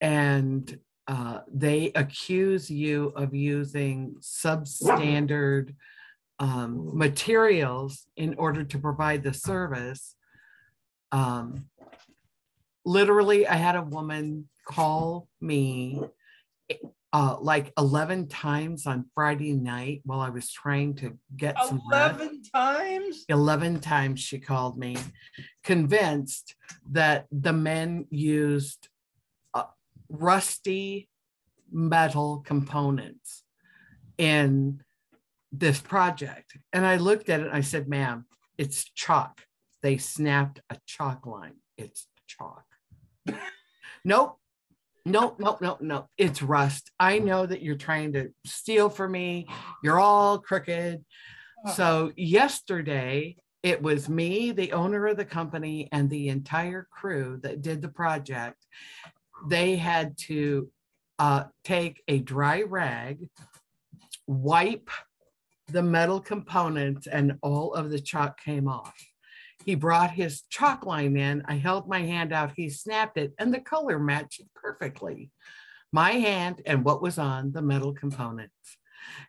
And 0.00 0.78
uh, 1.06 1.40
they 1.52 1.92
accuse 1.94 2.70
you 2.70 3.12
of 3.14 3.34
using 3.34 4.16
substandard 4.20 5.74
um, 6.38 6.96
materials 6.96 8.06
in 8.16 8.34
order 8.34 8.64
to 8.64 8.78
provide 8.78 9.22
the 9.22 9.34
service. 9.34 10.16
Um, 11.12 11.66
literally, 12.84 13.46
I 13.46 13.56
had 13.56 13.76
a 13.76 13.82
woman 13.82 14.48
call 14.66 15.28
me 15.40 16.00
uh, 17.14 17.36
like 17.40 17.72
11 17.78 18.26
times 18.26 18.86
on 18.86 19.04
Friday 19.14 19.52
night 19.52 20.00
while 20.04 20.18
I 20.18 20.30
was 20.30 20.50
trying 20.50 20.96
to 20.96 21.16
get 21.36 21.56
some 21.64 21.80
11 21.88 22.42
times? 22.52 23.24
11 23.28 23.78
times 23.78 24.18
she 24.18 24.40
called 24.40 24.76
me, 24.76 24.96
convinced 25.62 26.56
that 26.90 27.26
the 27.30 27.52
men 27.52 28.06
used 28.10 28.88
uh, 29.54 29.62
rusty 30.08 31.08
metal 31.70 32.42
components 32.44 33.44
in 34.18 34.82
this 35.58 35.80
project. 35.80 36.56
And 36.72 36.84
I 36.84 36.96
looked 36.96 37.28
at 37.28 37.40
it 37.40 37.46
and 37.46 37.56
I 37.56 37.60
said, 37.60 37.88
ma'am, 37.88 38.26
it's 38.58 38.84
chalk. 38.84 39.42
They 39.82 39.98
snapped 39.98 40.60
a 40.70 40.78
chalk 40.86 41.26
line. 41.26 41.56
It's 41.76 42.06
chalk. 42.26 42.64
nope. 44.04 44.38
Nope, 45.06 45.38
nope, 45.38 45.60
nope, 45.60 45.82
nope. 45.82 46.06
It's 46.16 46.40
rust. 46.40 46.90
I 46.98 47.18
know 47.18 47.44
that 47.44 47.60
you're 47.60 47.76
trying 47.76 48.14
to 48.14 48.30
steal 48.46 48.88
from 48.88 49.12
me. 49.12 49.46
You're 49.82 50.00
all 50.00 50.38
crooked. 50.38 51.04
So 51.74 52.12
yesterday, 52.16 53.36
it 53.62 53.82
was 53.82 54.08
me, 54.08 54.52
the 54.52 54.72
owner 54.72 55.06
of 55.06 55.16
the 55.16 55.24
company, 55.24 55.88
and 55.92 56.08
the 56.08 56.28
entire 56.28 56.86
crew 56.90 57.38
that 57.42 57.62
did 57.62 57.82
the 57.82 57.88
project. 57.88 58.66
They 59.48 59.76
had 59.76 60.16
to 60.18 60.70
uh, 61.18 61.44
take 61.64 62.02
a 62.08 62.18
dry 62.18 62.62
rag, 62.62 63.28
wipe 64.26 64.90
the 65.68 65.82
metal 65.82 66.20
components, 66.20 67.06
and 67.06 67.38
all 67.42 67.74
of 67.74 67.90
the 67.90 68.00
chalk 68.00 68.40
came 68.40 68.68
off. 68.68 68.94
He 69.64 69.74
brought 69.74 70.10
his 70.10 70.42
chalk 70.50 70.84
line 70.84 71.16
in. 71.16 71.42
I 71.46 71.54
held 71.54 71.88
my 71.88 72.00
hand 72.00 72.32
out. 72.32 72.52
He 72.56 72.68
snapped 72.68 73.16
it, 73.16 73.32
and 73.38 73.52
the 73.52 73.60
color 73.60 73.98
matched 73.98 74.42
perfectly. 74.54 75.30
My 75.92 76.12
hand 76.12 76.60
and 76.66 76.84
what 76.84 77.02
was 77.02 77.18
on 77.18 77.52
the 77.52 77.62
metal 77.62 77.94
components 77.94 78.78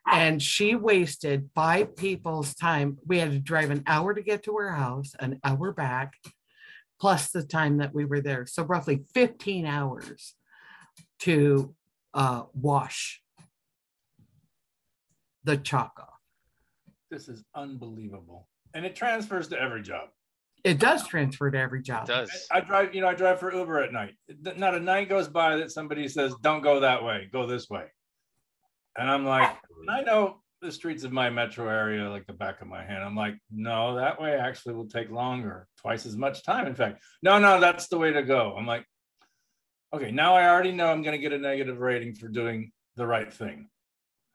and 0.08 0.42
she 0.42 0.76
wasted 0.76 1.50
five 1.56 1.96
people's 1.96 2.56
time. 2.56 2.98
We 3.06 3.20
had 3.20 3.32
to 3.32 3.40
drive 3.40 3.72
an 3.72 3.84
hour 3.88 4.14
to 4.14 4.22
get 4.22 4.44
to 4.44 4.58
her 4.58 4.72
house, 4.72 5.14
an 5.20 5.40
hour 5.44 5.72
back, 5.72 6.14
plus 7.00 7.32
the 7.32 7.44
time 7.44 7.78
that 7.78 7.94
we 7.94 8.06
were 8.06 8.22
there. 8.22 8.46
So 8.46 8.64
roughly 8.64 9.06
15 9.14 9.66
hours 9.66 10.36
to 11.20 11.76
uh, 12.14 12.44
wash 12.54 13.22
the 15.44 15.58
chalk 15.58 15.94
off. 16.00 16.15
This 17.12 17.28
is 17.28 17.44
unbelievable. 17.56 18.48
And 18.74 18.86
it 18.86 18.96
transfers 18.96 19.48
to 19.50 19.60
every 19.62 19.82
job. 19.82 20.10
It 20.64 20.80
does 20.80 21.08
transfer 21.08 21.52
to 21.52 21.58
every 21.58 21.80
It 21.80 21.86
job. 21.86 22.08
does. 22.08 22.48
I 22.52 22.60
drive, 22.60 22.96
you 22.96 23.02
know, 23.02 23.08
I 23.08 23.14
drive 23.14 23.40
for 23.40 23.54
Uber 23.54 23.84
at 23.84 23.94
night. 23.94 24.16
Not 24.58 24.74
a 24.74 24.80
night 24.80 25.10
goes 25.10 25.28
by 25.28 25.58
that 25.58 25.72
somebody 25.72 26.08
says, 26.08 26.34
don't 26.42 26.62
go 26.62 26.80
that 26.80 27.04
way, 27.04 27.30
go 27.32 27.46
this 27.46 27.70
way. 27.70 27.86
And 28.98 29.10
I'm 29.10 29.26
like, 29.26 29.56
and 29.82 29.92
I 29.92 30.02
know 30.02 30.42
the 30.62 30.72
streets 30.72 31.04
of 31.04 31.12
my 31.12 31.30
metro 31.30 31.70
area 31.70 32.10
like 32.10 32.26
the 32.26 32.34
back 32.34 32.62
of 32.62 32.68
my 32.68 32.84
hand. 32.84 33.04
I'm 33.04 33.16
like, 33.16 33.36
no, 33.52 33.96
that 33.96 34.20
way 34.20 34.34
actually 34.36 34.74
will 34.74 34.88
take 34.88 35.12
longer, 35.12 35.68
twice 35.78 36.06
as 36.08 36.18
much 36.18 36.44
time. 36.44 36.66
In 36.66 36.74
fact, 36.74 37.04
no, 37.22 37.38
no, 37.38 37.60
that's 37.60 37.88
the 37.88 38.00
way 38.00 38.12
to 38.12 38.24
go. 38.24 38.56
I'm 38.58 38.66
like, 38.66 38.86
okay, 39.94 40.12
now 40.12 40.36
I 40.36 40.50
already 40.50 40.72
know 40.72 40.88
I'm 40.88 41.04
going 41.04 41.16
to 41.16 41.22
get 41.22 41.34
a 41.34 41.38
negative 41.38 41.80
rating 41.80 42.16
for 42.16 42.28
doing 42.28 42.72
the 42.96 43.06
right 43.06 43.32
thing. 43.32 43.70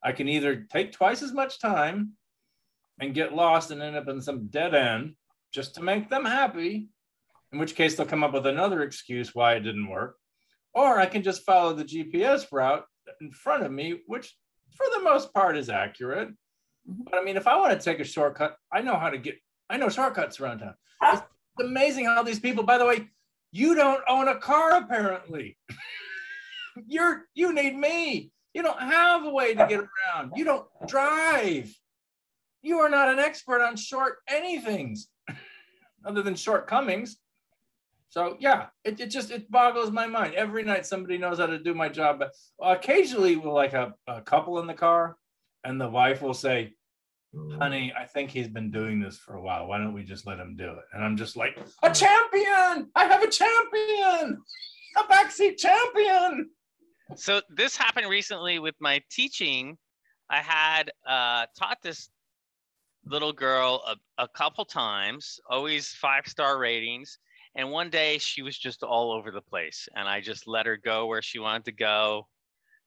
I 0.03 0.12
can 0.12 0.29
either 0.29 0.67
take 0.71 0.93
twice 0.93 1.23
as 1.23 1.33
much 1.33 1.61
time 1.61 2.12
and 3.00 3.14
get 3.14 3.35
lost 3.35 3.71
and 3.71 3.83
end 3.83 3.97
up 3.97 4.09
in 4.09 4.21
some 4.21 4.47
dead 4.49 4.75
end 4.75 5.14
just 5.52 5.75
to 5.75 5.83
make 5.83 6.09
them 6.09 6.25
happy, 6.25 6.88
in 7.52 7.59
which 7.59 7.75
case 7.75 7.97
they'll 7.97 8.07
come 8.07 8.23
up 8.23 8.33
with 8.33 8.47
another 8.47 8.83
excuse 8.83 9.35
why 9.35 9.54
it 9.54 9.61
didn't 9.61 9.88
work. 9.88 10.16
Or 10.75 10.99
I 10.99 11.07
can 11.07 11.23
just 11.23 11.45
follow 11.45 11.73
the 11.73 11.85
GPS 11.85 12.47
route 12.52 12.85
in 13.21 13.33
front 13.33 13.64
of 13.64 13.73
me, 13.73 14.00
which 14.07 14.37
for 14.76 14.87
the 14.95 15.02
most 15.02 15.33
part 15.35 15.57
is 15.57 15.69
accurate. 15.69 16.28
Mm-hmm. 16.88 17.02
But 17.04 17.14
I 17.16 17.25
mean, 17.25 17.37
if 17.37 17.47
I 17.47 17.57
want 17.57 17.78
to 17.78 17.85
take 17.85 18.00
a 18.00 18.04
shortcut, 18.04 18.57
I 18.73 18.83
know 18.83 18.97
how 18.97 19.11
to 19.11 19.19
get, 19.19 19.37
I 19.69 19.76
know 19.76 19.88
shortcuts 19.88 20.38
around 20.38 20.61
town. 20.61 20.75
Ah. 21.02 21.26
It's 21.59 21.66
amazing 21.66 22.04
how 22.04 22.23
these 22.23 22.38
people, 22.38 22.62
by 22.62 22.78
the 22.78 22.87
way, 22.87 23.09
you 23.50 23.75
don't 23.75 24.02
own 24.09 24.28
a 24.28 24.37
car 24.37 24.76
apparently. 24.76 25.59
You're, 26.87 27.26
you 27.35 27.52
need 27.52 27.76
me. 27.76 28.30
You 28.54 28.62
don't 28.62 28.80
have 28.80 29.25
a 29.25 29.30
way 29.30 29.54
to 29.54 29.66
get 29.66 29.80
around. 29.80 30.33
You 30.37 30.45
don't 30.45 30.66
drive. 30.87 31.75
You 32.62 32.79
are 32.79 32.88
not 32.88 33.09
an 33.09 33.19
expert 33.19 33.62
on 33.62 33.76
short 33.76 34.19
anythings 34.31 35.07
other 36.05 36.23
than 36.23 36.35
shortcomings. 36.35 37.19
So 38.11 38.37
yeah, 38.40 38.67
it, 38.85 38.99
it 39.00 39.07
just 39.07 39.31
it 39.31 39.50
boggles 39.50 39.93
my 39.93 40.07
mind. 40.07 40.35
Every 40.35 40.64
night 40.64 40.85
somebody 40.85 41.17
knows 41.17 41.38
how 41.38 41.47
to 41.47 41.59
do 41.59 41.75
my 41.75 41.88
job, 41.88 42.19
but 42.19 42.33
occasionally 42.61 43.37
we'll 43.37 43.55
like 43.55 43.73
a, 43.73 43.95
a 44.09 44.21
couple 44.21 44.59
in 44.59 44.67
the 44.67 44.75
car, 44.75 45.17
and 45.62 45.81
the 45.81 45.88
wife 45.88 46.21
will 46.21 46.35
say, 46.35 46.75
"Honey, 47.59 47.93
I 47.97 48.07
think 48.07 48.31
he's 48.31 48.49
been 48.49 48.73
doing 48.73 49.00
this 49.00 49.17
for 49.17 49.35
a 49.35 49.40
while. 49.40 49.69
Why 49.69 49.79
don't 49.79 49.95
we 49.95 50.02
just 50.02 50.26
let 50.26 50.40
him 50.40 50.57
do 50.57 50.71
it?" 50.71 50.85
And 50.93 51.05
I'm 51.05 51.17
just 51.17 51.37
like, 51.37 51.57
"A 51.85 51.95
champion! 51.95 52.90
I 52.97 53.05
have 53.05 53.23
a 53.23 53.31
champion, 53.31 54.43
a 54.97 55.02
backseat 55.05 55.57
champion." 55.57 56.50
So 57.14 57.43
this 57.49 57.76
happened 57.76 58.09
recently 58.09 58.59
with 58.59 58.75
my 58.81 59.00
teaching. 59.09 59.79
I 60.29 60.38
had 60.38 60.90
uh, 61.07 61.47
taught 61.57 61.79
this 61.81 62.11
little 63.11 63.33
girl 63.33 63.83
a, 63.87 64.23
a 64.23 64.29
couple 64.29 64.64
times, 64.64 65.40
always 65.49 65.88
five 65.88 66.26
star 66.26 66.59
ratings. 66.59 67.19
And 67.57 67.71
one 67.71 67.90
day 67.90 68.19
she 68.19 68.43
was 68.43 68.57
just 68.57 68.85
all 68.85 69.12
over 69.12 69.33
the 69.33 69.43
place. 69.43 69.88
And 69.97 70.09
I 70.09 70.21
just 70.21 70.47
let 70.47 70.67
her 70.67 70.76
go 70.76 71.07
where 71.07 71.21
she 71.21 71.40
wanted 71.40 71.64
to 71.64 71.73
go. 71.73 72.29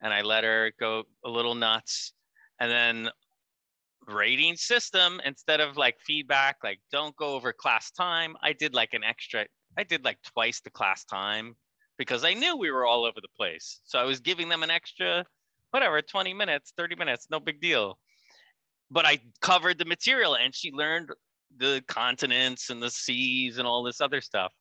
And 0.02 0.14
I 0.14 0.22
let 0.22 0.46
her 0.46 0.72
go 0.80 1.04
a 1.26 1.30
little 1.30 1.56
nuts. 1.56 2.14
And 2.60 2.72
then 2.72 3.10
rating 4.08 4.56
system, 4.56 5.20
instead 5.26 5.60
of 5.60 5.76
like 5.76 5.98
feedback, 6.06 6.58
like 6.64 6.80
don't 6.92 7.16
go 7.18 7.36
over 7.36 7.52
class 7.52 7.92
time, 7.92 8.36
I 8.42 8.54
did 8.54 8.74
like 8.74 8.94
an 8.94 9.04
extra, 9.04 9.46
I 9.78 9.84
did 9.84 10.06
like 10.06 10.18
twice 10.24 10.62
the 10.62 10.70
class 10.70 11.04
time 11.04 11.56
because 11.98 12.24
I 12.24 12.34
knew 12.34 12.56
we 12.56 12.72
were 12.72 12.86
all 12.86 13.06
over 13.06 13.20
the 13.22 13.30
place. 13.36 13.82
So 13.84 14.00
I 14.00 14.04
was 14.04 14.20
giving 14.20 14.50
them 14.50 14.64
an 14.64 14.70
extra, 14.70 15.26
whatever, 15.72 16.02
20 16.02 16.34
minutes, 16.34 16.74
30 16.78 16.96
minutes, 16.96 17.28
no 17.30 17.40
big 17.40 17.60
deal. 17.62 17.98
But 18.94 19.06
I 19.08 19.20
covered 19.42 19.80
the 19.80 19.86
material 19.86 20.36
and 20.36 20.54
she 20.54 20.72
learned 20.72 21.10
the 21.58 21.84
continents 21.88 22.70
and 22.70 22.82
the 22.82 22.92
seas 22.92 23.58
and 23.58 23.68
all 23.68 23.84
this 23.84 24.00
other 24.00 24.22
stuff. 24.22 24.54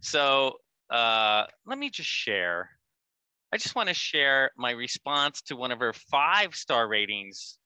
So 0.00 0.56
uh, 0.90 1.46
let 1.66 1.78
me 1.78 1.88
just 1.88 2.08
share. 2.08 2.68
I 3.52 3.56
just 3.56 3.74
want 3.74 3.88
to 3.88 3.94
share 3.94 4.50
my 4.58 4.72
response 4.72 5.40
to 5.42 5.56
one 5.56 5.72
of 5.72 5.80
her 5.80 5.94
five 6.10 6.54
star 6.54 6.86
ratings 6.86 7.58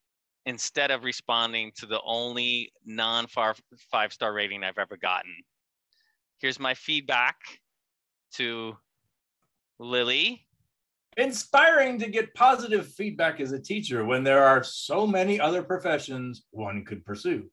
instead 0.47 0.93
of 0.93 1.03
responding 1.03 1.73
to 1.79 1.87
the 1.87 2.01
only 2.07 2.73
non 2.85 3.27
five 3.27 4.13
star 4.13 4.33
rating 4.33 4.63
I've 4.63 4.79
ever 4.79 4.97
gotten. 4.97 5.35
Here's 6.39 6.61
my 6.61 6.75
feedback 6.75 7.37
to 8.35 8.77
Lily. 9.79 10.46
Inspiring 11.19 11.99
to 12.01 12.09
get 12.09 12.35
positive 12.35 12.87
feedback 12.89 13.41
as 13.41 13.53
a 13.53 13.59
teacher 13.59 14.05
when 14.05 14.23
there 14.23 14.45
are 14.45 14.63
so 14.63 15.07
many 15.07 15.41
other 15.41 15.63
professions 15.63 16.45
one 16.51 16.85
could 16.85 17.07
pursue. 17.07 17.51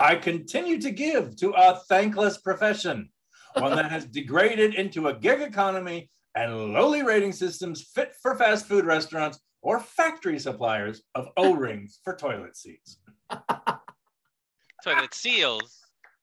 I 0.00 0.14
continue 0.14 0.80
to 0.80 0.90
give 0.90 1.36
to 1.36 1.50
a 1.50 1.76
thankless 1.88 2.38
profession, 2.38 3.10
one 3.58 3.76
that 3.76 3.90
has 3.90 4.06
degraded 4.18 4.74
into 4.74 5.08
a 5.08 5.14
gig 5.14 5.42
economy 5.42 6.08
and 6.34 6.72
lowly 6.72 7.02
rating 7.02 7.32
systems 7.32 7.82
fit 7.82 8.14
for 8.22 8.34
fast 8.34 8.66
food 8.66 8.86
restaurants 8.86 9.38
or 9.60 9.78
factory 9.78 10.38
suppliers 10.38 11.02
of 11.14 11.28
O-rings 11.36 12.00
for 12.02 12.16
toilet 12.16 12.56
seats. 12.56 12.98
toilet 14.84 15.12
seals, 15.12 15.80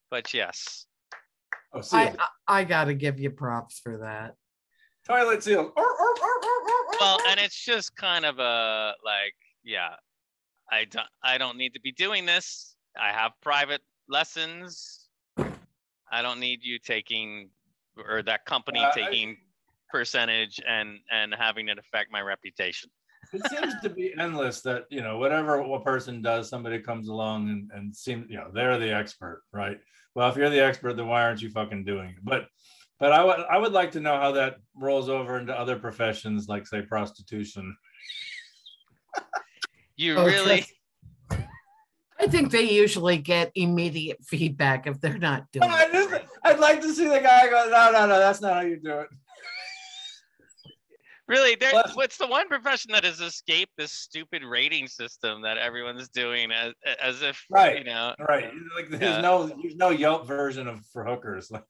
but 0.10 0.34
yes. 0.34 0.88
Oh, 1.72 1.82
seals. 1.82 2.16
I, 2.48 2.62
I 2.62 2.64
got 2.64 2.86
to 2.86 2.96
give 2.96 3.20
you 3.20 3.30
props 3.30 3.80
for 3.80 4.00
that. 4.00 4.34
Toilet 5.08 5.44
seals. 5.44 5.72
Well, 7.00 7.18
and 7.28 7.40
it's 7.40 7.64
just 7.64 7.96
kind 7.96 8.26
of 8.26 8.40
a 8.40 8.94
like, 9.04 9.34
yeah, 9.64 9.96
I 10.72 10.86
don't, 10.86 11.08
I 11.24 11.38
don't 11.38 11.58
need 11.58 11.74
to 11.74 11.82
be 11.82 11.92
doing 11.92 12.26
this. 12.26 12.76
I 13.00 13.12
have 13.12 13.32
private 13.42 13.82
lessons. 14.08 15.08
I 16.12 16.22
don't 16.22 16.40
need 16.40 16.60
you 16.64 16.80
taking 16.80 17.50
or 18.08 18.24
that 18.24 18.46
company 18.46 18.80
uh, 18.80 18.92
taking 18.92 19.30
I, 19.30 19.36
percentage 19.92 20.60
and 20.68 21.00
and 21.12 21.34
having 21.38 21.70
it 21.70 21.78
affect 21.78 22.12
my 22.12 22.22
reputation. 22.22 22.90
it 23.34 23.42
seems 23.50 23.74
to 23.84 23.90
be 23.90 24.14
endless 24.18 24.62
that 24.62 24.86
you 24.90 25.02
know 25.02 25.18
whatever 25.18 25.60
a 25.60 25.82
person 25.82 26.22
does, 26.22 26.50
somebody 26.50 26.80
comes 26.80 27.10
along 27.10 27.50
and 27.50 27.72
and 27.74 27.96
seems 27.96 28.26
you 28.30 28.38
know 28.38 28.50
they're 28.54 28.78
the 28.78 28.94
expert, 28.94 29.44
right? 29.54 29.78
Well, 30.16 30.30
if 30.30 30.36
you're 30.36 30.50
the 30.50 30.64
expert, 30.64 30.98
then 30.98 31.08
why 31.08 31.24
aren't 31.24 31.42
you 31.42 31.50
fucking 31.50 31.86
doing 31.86 32.10
it? 32.10 32.24
But 32.24 32.48
but 33.00 33.12
I 33.12 33.24
would 33.24 33.40
I 33.50 33.58
would 33.58 33.72
like 33.72 33.92
to 33.92 34.00
know 34.00 34.18
how 34.18 34.32
that 34.34 34.58
rolls 34.76 35.10
over 35.10 35.40
into 35.40 35.58
other 35.58 35.78
professions 35.78 36.48
like 36.48 36.68
say 36.68 36.82
prostitution. 36.82 37.76
you 39.96 40.16
oh, 40.16 40.26
really 40.26 40.66
I 42.20 42.28
think 42.28 42.52
they 42.52 42.70
usually 42.70 43.18
get 43.18 43.52
immediate 43.56 44.18
feedback 44.26 44.88
if 44.88 45.00
they're 45.00 45.18
not 45.18 45.46
doing 45.54 45.70
I 45.70 45.90
just, 45.92 46.24
I'd 46.44 46.60
like 46.60 46.82
to 46.82 46.94
see 46.94 47.08
the 47.08 47.20
guy 47.20 47.50
go, 47.50 47.70
no, 47.70 47.92
no, 47.92 48.06
no, 48.08 48.20
that's 48.20 48.42
not 48.42 48.54
how 48.54 48.62
you 48.62 48.78
do 48.78 49.00
it. 49.00 49.08
Really, 51.30 51.54
there, 51.54 51.72
what's 51.94 52.18
the 52.18 52.26
one 52.26 52.48
profession 52.48 52.92
that 52.92 53.04
has 53.04 53.20
escaped 53.20 53.74
this 53.78 53.92
stupid 53.92 54.44
rating 54.44 54.88
system 54.88 55.44
that 55.44 55.60
everyone's 55.60 56.10
doing 56.10 56.52
as 56.52 56.74
as 57.00 57.22
if 57.22 57.46
right, 57.52 57.78
you 57.78 57.84
know, 57.84 58.16
right? 58.28 58.52
Like 58.76 58.90
there's 58.90 59.02
yeah. 59.04 59.22
no 59.22 59.46
there's 59.46 59.76
no 59.76 59.92
Yelp 59.92 60.26
version 60.26 60.68
of 60.68 60.84
for 60.88 61.06
hookers. 61.06 61.52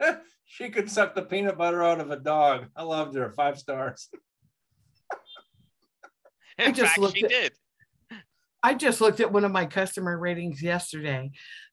she 0.44 0.70
could 0.70 0.90
suck 0.90 1.14
the 1.14 1.22
peanut 1.22 1.58
butter 1.58 1.82
out 1.82 2.00
of 2.00 2.10
a 2.10 2.16
dog. 2.16 2.66
I 2.76 2.82
loved 2.82 3.14
her. 3.16 3.30
Five 3.30 3.58
stars. 3.58 4.08
In 6.58 6.68
I 6.68 6.72
just 6.72 6.90
fact, 6.90 6.98
looked 6.98 7.16
she 7.18 7.24
at, 7.24 7.30
did. 7.30 7.52
I 8.62 8.74
just 8.74 9.00
looked 9.00 9.20
at 9.20 9.32
one 9.32 9.44
of 9.44 9.52
my 9.52 9.66
customer 9.66 10.18
ratings 10.18 10.60
yesterday. 10.60 11.30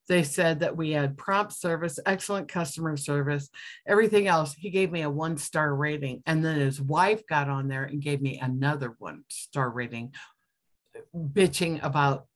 They 0.08 0.22
said 0.22 0.60
that 0.60 0.77
we 0.77 0.91
had 0.91 1.17
prompt 1.17 1.53
service, 1.53 1.98
excellent 2.05 2.48
customer 2.48 2.96
service, 2.96 3.50
everything 3.88 4.27
else. 4.27 4.53
He 4.53 4.70
gave 4.70 4.91
me 4.91 5.01
a 5.01 5.10
one 5.10 5.38
star 5.38 5.74
rating. 5.74 6.22
And 6.27 6.46
then 6.46 6.60
his 6.60 6.79
wife 6.79 7.25
got 7.27 7.50
on 7.50 7.67
there 7.67 7.86
and 7.86 8.02
gave 8.02 8.21
me 8.21 8.39
another 8.39 8.95
one 8.99 9.23
star 9.30 9.71
rating, 9.71 10.13
bitching 11.15 11.84
about 11.84 12.28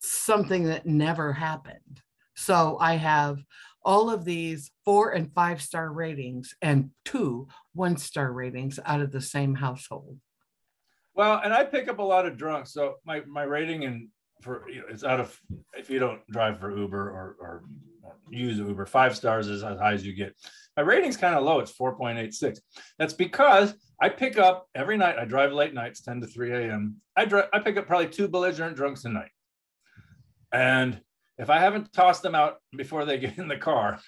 something 0.00 0.64
that 0.64 0.86
never 0.86 1.34
happened. 1.34 2.00
So 2.34 2.78
I 2.80 2.94
have 2.94 3.38
all 3.86 4.10
of 4.10 4.24
these 4.24 4.72
four 4.84 5.12
and 5.12 5.32
five 5.32 5.62
star 5.62 5.90
ratings 5.90 6.54
and 6.60 6.90
two 7.04 7.46
one 7.72 7.96
star 7.96 8.32
ratings 8.32 8.80
out 8.84 9.00
of 9.00 9.12
the 9.12 9.20
same 9.20 9.54
household. 9.54 10.18
Well, 11.14 11.40
and 11.42 11.54
I 11.54 11.64
pick 11.64 11.88
up 11.88 12.00
a 12.00 12.02
lot 12.02 12.26
of 12.26 12.36
drunks. 12.36 12.72
So 12.72 12.96
my, 13.06 13.22
my 13.26 13.44
rating 13.44 13.84
and 13.84 14.08
for 14.42 14.68
you 14.68 14.80
know, 14.80 14.86
it's 14.90 15.04
out 15.04 15.20
of 15.20 15.38
if 15.78 15.88
you 15.88 15.98
don't 15.98 16.20
drive 16.26 16.60
for 16.60 16.76
Uber 16.76 17.00
or, 17.00 17.36
or 17.40 17.64
use 18.28 18.58
Uber, 18.58 18.84
five 18.84 19.16
stars 19.16 19.48
is 19.48 19.62
as 19.62 19.78
high 19.78 19.94
as 19.94 20.04
you 20.04 20.14
get. 20.14 20.34
My 20.76 20.82
rating's 20.82 21.16
kind 21.16 21.34
of 21.34 21.44
low. 21.44 21.60
It's 21.60 21.72
4.86. 21.72 22.58
That's 22.98 23.14
because 23.14 23.74
I 24.02 24.10
pick 24.10 24.36
up 24.36 24.66
every 24.74 24.98
night. 24.98 25.16
I 25.18 25.24
drive 25.24 25.52
late 25.52 25.72
nights, 25.72 26.02
10 26.02 26.20
to 26.20 26.26
3 26.26 26.52
a.m. 26.52 26.96
I 27.16 27.24
drive, 27.24 27.48
I 27.52 27.60
pick 27.60 27.78
up 27.78 27.86
probably 27.86 28.08
two 28.08 28.28
belligerent 28.28 28.76
drunks 28.76 29.06
a 29.06 29.08
night. 29.08 29.30
And 30.52 31.00
if 31.38 31.50
I 31.50 31.58
haven't 31.58 31.92
tossed 31.92 32.22
them 32.22 32.34
out 32.34 32.58
before 32.76 33.04
they 33.04 33.18
get 33.18 33.38
in 33.38 33.48
the 33.48 33.56
car, 33.56 34.00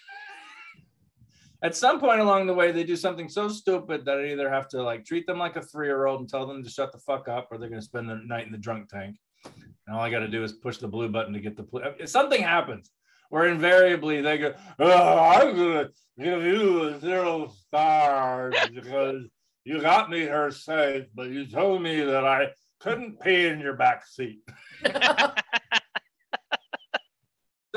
at 1.62 1.76
some 1.76 1.98
point 1.98 2.20
along 2.20 2.46
the 2.46 2.54
way, 2.54 2.70
they 2.70 2.84
do 2.84 2.96
something 2.96 3.28
so 3.28 3.48
stupid 3.48 4.04
that 4.04 4.18
I 4.18 4.32
either 4.32 4.48
have 4.48 4.68
to 4.68 4.82
like 4.82 5.04
treat 5.04 5.26
them 5.26 5.38
like 5.38 5.56
a 5.56 5.62
three-year-old 5.62 6.20
and 6.20 6.28
tell 6.28 6.46
them 6.46 6.62
to 6.62 6.70
shut 6.70 6.92
the 6.92 6.98
fuck 6.98 7.28
up, 7.28 7.48
or 7.50 7.58
they're 7.58 7.68
going 7.68 7.80
to 7.80 7.86
spend 7.86 8.08
the 8.08 8.20
night 8.24 8.46
in 8.46 8.52
the 8.52 8.58
drunk 8.58 8.88
tank. 8.88 9.16
And 9.44 9.96
all 9.96 10.00
I 10.02 10.10
got 10.10 10.20
to 10.20 10.28
do 10.28 10.44
is 10.44 10.52
push 10.52 10.78
the 10.78 10.88
blue 10.88 11.08
button 11.08 11.32
to 11.32 11.40
get 11.40 11.56
the 11.56 11.64
blue. 11.64 11.82
If 11.98 12.08
something 12.08 12.42
happens 12.42 12.90
where 13.30 13.46
invariably 13.46 14.20
they 14.20 14.38
go, 14.38 14.54
oh, 14.78 15.18
I'm 15.18 15.56
going 15.56 15.86
to 15.86 15.90
give 16.22 16.42
you 16.42 16.84
a 16.84 17.00
zero 17.00 17.52
stars 17.66 18.54
because 18.72 19.22
you 19.64 19.80
got 19.80 20.10
me 20.10 20.24
her 20.24 20.50
safe, 20.50 21.06
but 21.14 21.30
you 21.30 21.46
told 21.46 21.82
me 21.82 22.00
that 22.00 22.24
I 22.24 22.48
couldn't 22.80 23.20
pee 23.20 23.46
in 23.46 23.60
your 23.60 23.74
back 23.74 24.06
seat. 24.06 24.40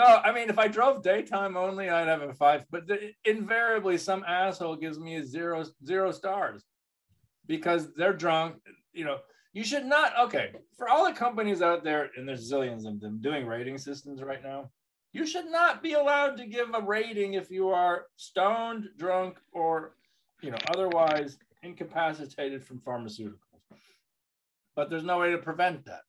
So, 0.02 0.20
I 0.24 0.32
mean, 0.32 0.50
if 0.50 0.58
I 0.58 0.68
drove 0.68 1.04
daytime 1.04 1.56
only, 1.56 1.88
I'd 1.90 2.08
have 2.08 2.24
a 2.24 2.34
five. 2.34 2.66
But 2.72 2.88
the, 2.88 3.12
invariably, 3.24 4.00
some 4.00 4.24
asshole 4.28 4.78
gives 4.78 4.98
me 4.98 5.18
a 5.18 5.24
zero 5.24 5.64
zero 5.86 6.12
stars 6.12 6.66
because 7.46 7.94
they're 7.94 8.14
drunk. 8.14 8.56
You 8.94 9.06
know, 9.06 9.20
you 9.54 9.64
should 9.64 9.86
not. 9.86 10.14
Okay, 10.20 10.54
for 10.76 10.90
all 10.90 11.06
the 11.06 11.14
companies 11.14 11.62
out 11.62 11.84
there, 11.84 12.10
and 12.18 12.28
there's 12.28 12.52
zillions 12.52 12.88
of 12.88 13.00
them 13.00 13.22
doing 13.22 13.46
rating 13.46 13.78
systems 13.78 14.24
right 14.24 14.42
now. 14.42 14.72
You 15.14 15.28
should 15.28 15.52
not 15.52 15.84
be 15.84 15.94
allowed 15.94 16.36
to 16.38 16.48
give 16.48 16.74
a 16.74 16.82
rating 16.82 17.36
if 17.36 17.52
you 17.52 17.70
are 17.70 18.06
stoned, 18.16 18.90
drunk, 18.98 19.38
or 19.52 19.94
you 20.42 20.50
know 20.50 20.58
otherwise 20.74 21.38
incapacitated 21.62 22.64
from 22.66 22.80
pharmaceuticals. 22.80 23.38
But 24.76 24.90
there's 24.90 25.04
no 25.04 25.20
way 25.20 25.30
to 25.30 25.38
prevent 25.38 25.86
that. 25.86 26.02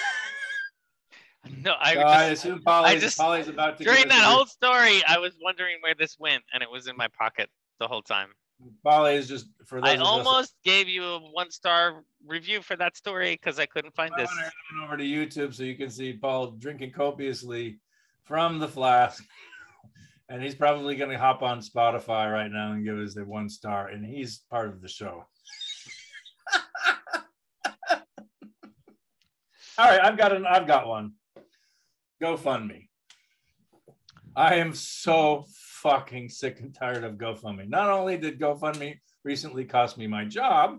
No, 1.62 1.74
I, 1.78 1.94
just, 1.94 2.06
I 2.06 2.24
assume 2.24 2.60
Pauly's, 2.60 2.86
I 2.86 2.98
just, 2.98 3.18
Pauly's 3.18 3.48
about 3.48 3.78
to. 3.78 3.84
During 3.84 4.08
that 4.08 4.22
whole 4.22 4.46
story, 4.46 5.02
I 5.06 5.18
was 5.18 5.36
wondering 5.42 5.76
where 5.80 5.94
this 5.94 6.18
went, 6.18 6.42
and 6.52 6.62
it 6.62 6.70
was 6.70 6.86
in 6.86 6.96
my 6.96 7.08
pocket 7.08 7.48
the 7.78 7.86
whole 7.86 8.02
time. 8.02 8.28
Pauly 8.84 9.14
is 9.16 9.28
just 9.28 9.48
for. 9.66 9.80
Those. 9.80 9.90
I 9.90 9.96
almost 9.96 10.54
gave 10.64 10.88
you 10.88 11.04
a 11.04 11.18
one-star 11.18 12.04
review 12.26 12.62
for 12.62 12.76
that 12.76 12.96
story 12.96 13.32
because 13.32 13.58
I 13.58 13.66
couldn't 13.66 13.94
find 13.94 14.12
this. 14.16 14.30
I 14.30 14.84
over 14.84 14.96
to 14.96 15.04
YouTube 15.04 15.54
so 15.54 15.64
you 15.64 15.76
can 15.76 15.90
see 15.90 16.12
Paul 16.12 16.52
drinking 16.52 16.92
copiously 16.92 17.78
from 18.24 18.58
the 18.58 18.68
flask, 18.68 19.24
and 20.28 20.42
he's 20.42 20.54
probably 20.54 20.96
going 20.96 21.10
to 21.10 21.18
hop 21.18 21.42
on 21.42 21.60
Spotify 21.60 22.32
right 22.32 22.50
now 22.50 22.72
and 22.72 22.84
give 22.84 22.98
us 22.98 23.16
a 23.16 23.24
one 23.24 23.48
star, 23.48 23.88
and 23.88 24.04
he's 24.04 24.38
part 24.50 24.68
of 24.68 24.80
the 24.80 24.88
show. 24.88 25.26
All 29.76 29.90
right, 29.90 30.00
I've 30.00 30.16
got 30.16 30.32
an. 30.32 30.46
I've 30.46 30.66
got 30.66 30.86
one. 30.86 31.12
GoFundMe. 32.22 32.88
I 34.36 34.56
am 34.56 34.74
so 34.74 35.44
fucking 35.82 36.28
sick 36.28 36.60
and 36.60 36.74
tired 36.74 37.04
of 37.04 37.14
GoFundMe. 37.14 37.68
Not 37.68 37.90
only 37.90 38.16
did 38.16 38.40
GoFundMe 38.40 38.98
recently 39.24 39.64
cost 39.64 39.96
me 39.96 40.06
my 40.06 40.24
job, 40.24 40.78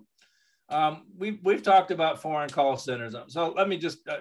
um, 0.69 1.03
we've, 1.17 1.39
we've 1.43 1.63
talked 1.63 1.91
about 1.91 2.21
foreign 2.21 2.49
call 2.49 2.77
centers. 2.77 3.15
So 3.27 3.53
let 3.55 3.69
me 3.69 3.77
just 3.77 3.99
uh, 4.09 4.17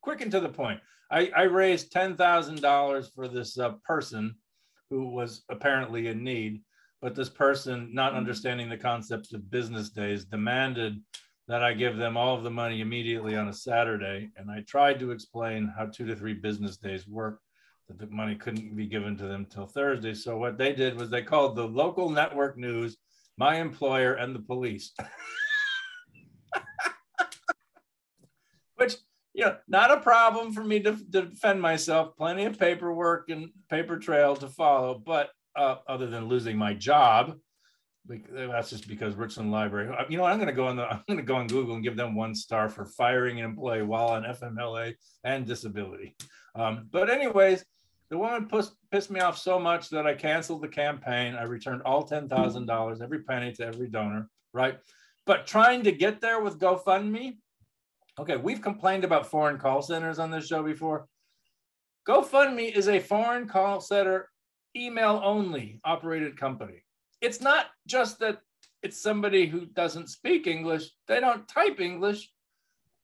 quick 0.00 0.20
and 0.20 0.30
to 0.32 0.40
the 0.40 0.48
point. 0.48 0.80
I, 1.10 1.30
I 1.36 1.42
raised 1.42 1.92
$10,000 1.92 3.14
for 3.14 3.28
this 3.28 3.58
uh, 3.58 3.72
person 3.84 4.34
who 4.90 5.08
was 5.08 5.44
apparently 5.50 6.08
in 6.08 6.24
need, 6.24 6.62
but 7.00 7.14
this 7.14 7.28
person, 7.28 7.90
not 7.92 8.14
understanding 8.14 8.68
the 8.68 8.76
concepts 8.76 9.32
of 9.32 9.50
business 9.50 9.90
days, 9.90 10.24
demanded 10.24 10.98
that 11.48 11.64
I 11.64 11.72
give 11.72 11.96
them 11.96 12.16
all 12.18 12.36
of 12.36 12.44
the 12.44 12.50
money 12.50 12.82
immediately 12.82 13.34
on 13.34 13.48
a 13.48 13.54
Saturday. 13.54 14.30
And 14.36 14.50
I 14.50 14.60
tried 14.60 15.00
to 15.00 15.10
explain 15.10 15.72
how 15.76 15.86
two 15.86 16.06
to 16.06 16.14
three 16.14 16.34
business 16.34 16.76
days 16.76 17.08
work, 17.08 17.40
that 17.88 17.98
the 17.98 18.06
money 18.08 18.34
couldn't 18.34 18.76
be 18.76 18.86
given 18.86 19.16
to 19.16 19.26
them 19.26 19.46
till 19.46 19.66
Thursday. 19.66 20.12
So 20.12 20.36
what 20.36 20.58
they 20.58 20.74
did 20.74 21.00
was 21.00 21.08
they 21.08 21.22
called 21.22 21.56
the 21.56 21.66
local 21.66 22.10
network 22.10 22.58
news, 22.58 22.98
my 23.38 23.56
employer, 23.56 24.12
and 24.14 24.34
the 24.34 24.40
police. 24.40 24.92
Which, 28.76 28.96
you 29.32 29.46
know, 29.46 29.56
not 29.68 29.90
a 29.90 30.00
problem 30.00 30.52
for 30.52 30.62
me 30.62 30.80
to, 30.80 30.98
to 31.12 31.22
defend 31.22 31.62
myself. 31.62 32.14
Plenty 32.18 32.44
of 32.44 32.58
paperwork 32.58 33.30
and 33.30 33.48
paper 33.70 33.98
trail 33.98 34.36
to 34.36 34.48
follow, 34.48 35.02
but 35.04 35.30
uh, 35.56 35.76
other 35.88 36.08
than 36.08 36.28
losing 36.28 36.58
my 36.58 36.74
job, 36.74 37.38
that's 38.08 38.70
just 38.70 38.88
because 38.88 39.14
Richland 39.14 39.52
Library. 39.52 39.94
Uh, 39.94 40.04
you 40.08 40.16
know, 40.16 40.24
I'm 40.24 40.38
going 40.38 40.48
to 40.48 40.54
go 40.54 40.66
on 40.66 40.76
the 40.76 40.86
I'm 40.90 41.02
going 41.06 41.18
to 41.18 41.24
go 41.24 41.36
on 41.36 41.46
Google 41.46 41.74
and 41.74 41.84
give 41.84 41.96
them 41.96 42.14
one 42.14 42.34
star 42.34 42.68
for 42.68 42.84
firing 42.84 43.38
an 43.38 43.44
employee 43.44 43.82
while 43.82 44.08
on 44.08 44.24
FMLA 44.24 44.94
and 45.24 45.46
disability. 45.46 46.16
Um, 46.54 46.88
but 46.90 47.10
anyways, 47.10 47.64
the 48.10 48.18
woman 48.18 48.48
pissed, 48.48 48.74
pissed 48.90 49.10
me 49.10 49.20
off 49.20 49.36
so 49.36 49.58
much 49.58 49.90
that 49.90 50.06
I 50.06 50.14
canceled 50.14 50.62
the 50.62 50.68
campaign. 50.68 51.34
I 51.34 51.42
returned 51.42 51.82
all 51.82 52.02
ten 52.02 52.28
thousand 52.28 52.66
dollars, 52.66 53.00
every 53.00 53.22
penny 53.22 53.52
to 53.52 53.66
every 53.66 53.88
donor. 53.88 54.28
Right, 54.54 54.78
but 55.26 55.46
trying 55.46 55.82
to 55.84 55.92
get 55.92 56.20
there 56.20 56.40
with 56.40 56.58
GoFundMe. 56.58 57.36
Okay, 58.18 58.36
we've 58.36 58.62
complained 58.62 59.04
about 59.04 59.30
foreign 59.30 59.58
call 59.58 59.82
centers 59.82 60.18
on 60.18 60.30
this 60.30 60.48
show 60.48 60.62
before. 60.62 61.06
GoFundMe 62.08 62.74
is 62.74 62.88
a 62.88 62.98
foreign 62.98 63.46
call 63.46 63.80
center 63.80 64.28
email 64.74 65.20
only 65.22 65.80
operated 65.84 66.38
company 66.38 66.82
it's 67.20 67.40
not 67.40 67.66
just 67.86 68.20
that 68.20 68.38
it's 68.82 69.02
somebody 69.02 69.46
who 69.46 69.66
doesn't 69.66 70.08
speak 70.08 70.46
English, 70.46 70.90
they 71.06 71.20
don't 71.20 71.48
type 71.48 71.80
English, 71.80 72.30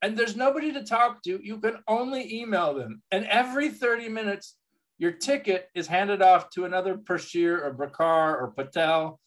and 0.03 0.17
there's 0.17 0.37
nobody 0.37 0.73
to 0.73 0.85
talk 0.85 1.23
to. 1.23 1.41
You 1.43 1.59
can 1.59 1.79
only 1.89 2.41
email 2.41 2.75
them. 2.75 3.03
And 3.11 3.25
every 3.27 3.71
30 3.71 4.09
minutes, 4.09 4.57
your 4.99 5.13
ticket 5.13 5.69
is 5.75 5.87
handed 5.87 6.23
off 6.23 6.51
to 6.51 6.65
another 6.65 6.97
Pershir 6.97 7.65
or 7.65 7.73
Bakar 7.73 8.39
or 8.39 8.51
Patel. 8.51 9.19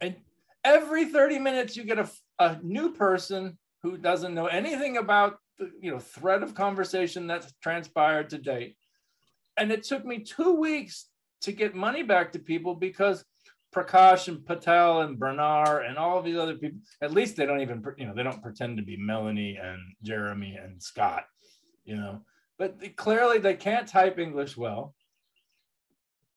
And 0.00 0.16
every 0.64 1.04
30 1.04 1.38
minutes, 1.38 1.76
you 1.76 1.84
get 1.84 1.98
a, 1.98 2.10
a 2.38 2.58
new 2.62 2.92
person 2.92 3.58
who 3.82 3.96
doesn't 3.96 4.34
know 4.34 4.46
anything 4.46 4.96
about 4.96 5.36
the 5.58 5.70
you 5.80 5.90
know 5.90 5.98
thread 5.98 6.42
of 6.42 6.54
conversation 6.54 7.26
that's 7.26 7.52
transpired 7.62 8.30
to 8.30 8.38
date. 8.38 8.76
And 9.56 9.70
it 9.70 9.84
took 9.84 10.04
me 10.04 10.20
two 10.20 10.54
weeks 10.54 11.06
to 11.42 11.52
get 11.52 11.74
money 11.74 12.02
back 12.02 12.32
to 12.32 12.38
people 12.38 12.74
because 12.74 13.24
Prakash 13.74 14.28
and 14.28 14.44
Patel 14.44 15.02
and 15.02 15.18
Bernard 15.18 15.84
and 15.86 15.98
all 15.98 16.22
these 16.22 16.36
other 16.36 16.54
people, 16.54 16.78
at 17.02 17.12
least 17.12 17.36
they 17.36 17.46
don't 17.46 17.60
even, 17.60 17.82
you 17.98 18.06
know, 18.06 18.14
they 18.14 18.22
don't 18.22 18.42
pretend 18.42 18.76
to 18.78 18.82
be 18.82 18.96
Melanie 18.96 19.58
and 19.62 19.80
Jeremy 20.02 20.56
and 20.62 20.82
Scott, 20.82 21.24
you 21.84 21.96
know, 21.96 22.22
but 22.58 22.78
they, 22.78 22.88
clearly 22.88 23.38
they 23.38 23.54
can't 23.54 23.86
type 23.86 24.18
English 24.18 24.56
well. 24.56 24.94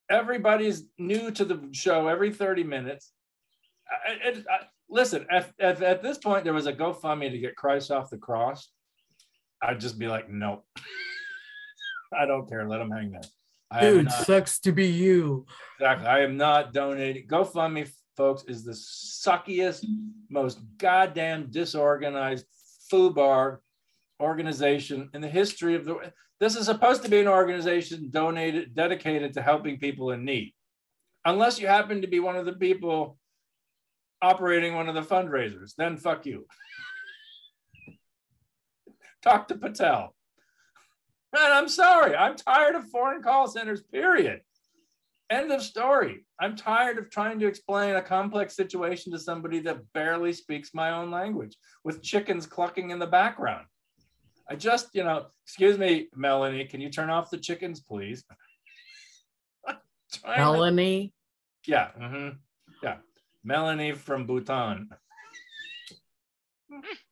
Everybody's 0.10 0.84
new 0.98 1.32
to 1.32 1.46
the 1.46 1.70
show 1.72 2.08
every 2.08 2.34
30 2.34 2.64
minutes. 2.64 3.14
I, 3.90 4.30
I, 4.30 4.60
listen, 4.90 5.26
if, 5.32 5.54
if 5.60 5.82
at 5.82 6.02
this 6.02 6.18
point 6.18 6.44
there 6.44 6.54
was 6.54 6.68
a 6.68 6.74
GoFundMe 6.74 7.32
to 7.32 7.38
get 7.38 7.56
Christ 7.56 7.92
off 7.92 8.10
the 8.10 8.18
cross, 8.18 8.70
I'd 9.62 9.80
just 9.80 10.00
be 10.00 10.08
like, 10.08 10.30
nope. 10.30 10.66
I 12.20 12.26
don't 12.26 12.50
care. 12.50 12.68
Let 12.68 12.80
them 12.80 12.92
hang 12.92 13.12
there. 13.12 13.22
Dude, 13.78 14.06
not, 14.06 14.26
sucks 14.26 14.60
to 14.62 14.72
be 14.72 14.88
you. 14.88 15.46
Exactly. 15.80 16.08
I 16.08 16.22
am 16.22 16.38
not 16.38 16.74
donating. 16.74 17.28
GoFundMe, 17.28 17.90
folks, 18.18 18.44
is 18.48 18.64
the 18.64 18.72
suckiest, 18.72 19.86
most 20.30 20.60
goddamn 20.78 21.52
disorganized 21.52 22.46
FUBAR 22.92 23.60
organization 24.20 25.10
in 25.14 25.22
the 25.22 25.28
history 25.28 25.76
of 25.76 25.86
the. 25.86 26.12
This 26.40 26.56
is 26.56 26.66
supposed 26.66 27.04
to 27.04 27.10
be 27.10 27.20
an 27.20 27.28
organization 27.28 28.10
donated, 28.10 28.74
dedicated 28.74 29.34
to 29.34 29.42
helping 29.42 29.78
people 29.78 30.12
in 30.12 30.26
need, 30.26 30.54
unless 31.26 31.60
you 31.60 31.68
happen 31.68 32.02
to 32.02 32.08
be 32.08 32.20
one 32.20 32.38
of 32.38 32.46
the 32.46 32.54
people 32.54 33.18
operating 34.22 34.74
one 34.74 34.90
of 34.90 34.96
the 34.96 35.02
fundraisers. 35.02 35.76
Then 35.78 35.98
fuck 35.98 36.26
you. 36.26 36.46
Talk 39.22 39.48
to 39.50 39.56
Patel. 39.56 40.16
And 41.34 41.54
I'm 41.54 41.70
sorry, 41.70 42.16
I'm 42.16 42.36
tired 42.36 42.76
of 42.76 42.90
foreign 42.90 43.22
call 43.22 43.48
centers, 43.48 43.82
period. 43.84 44.42
End 45.30 45.52
of 45.52 45.62
story. 45.62 46.26
I'm 46.40 46.56
tired 46.56 46.98
of 46.98 47.12
trying 47.12 47.40
to 47.40 47.46
explain 47.46 47.96
a 47.96 48.02
complex 48.02 48.56
situation 48.56 49.12
to 49.12 49.20
somebody 49.20 49.60
that 49.60 49.82
barely 49.94 50.34
speaks 50.34 50.74
my 50.74 50.90
own 50.90 51.12
language 51.12 51.56
with 51.84 52.02
chickens 52.02 52.48
clucking 52.48 52.90
in 52.90 52.98
the 52.98 53.06
background. 53.06 53.68
I 54.50 54.56
just, 54.56 54.88
you 54.94 55.04
know, 55.04 55.28
excuse 55.46 55.78
me, 55.78 56.08
Melanie, 56.16 56.66
can 56.66 56.82
you 56.82 56.90
turn 56.90 57.12
off 57.12 57.30
the 57.30 57.38
chickens, 57.38 57.80
please? 57.80 58.24
Melanie? 60.26 61.14
To... 61.66 61.72
Yeah. 61.72 61.90
Mm-hmm. 62.02 62.38
Yeah. 62.82 62.96
Melanie 63.44 63.92
from 63.92 64.26
Bhutan. 64.26 64.90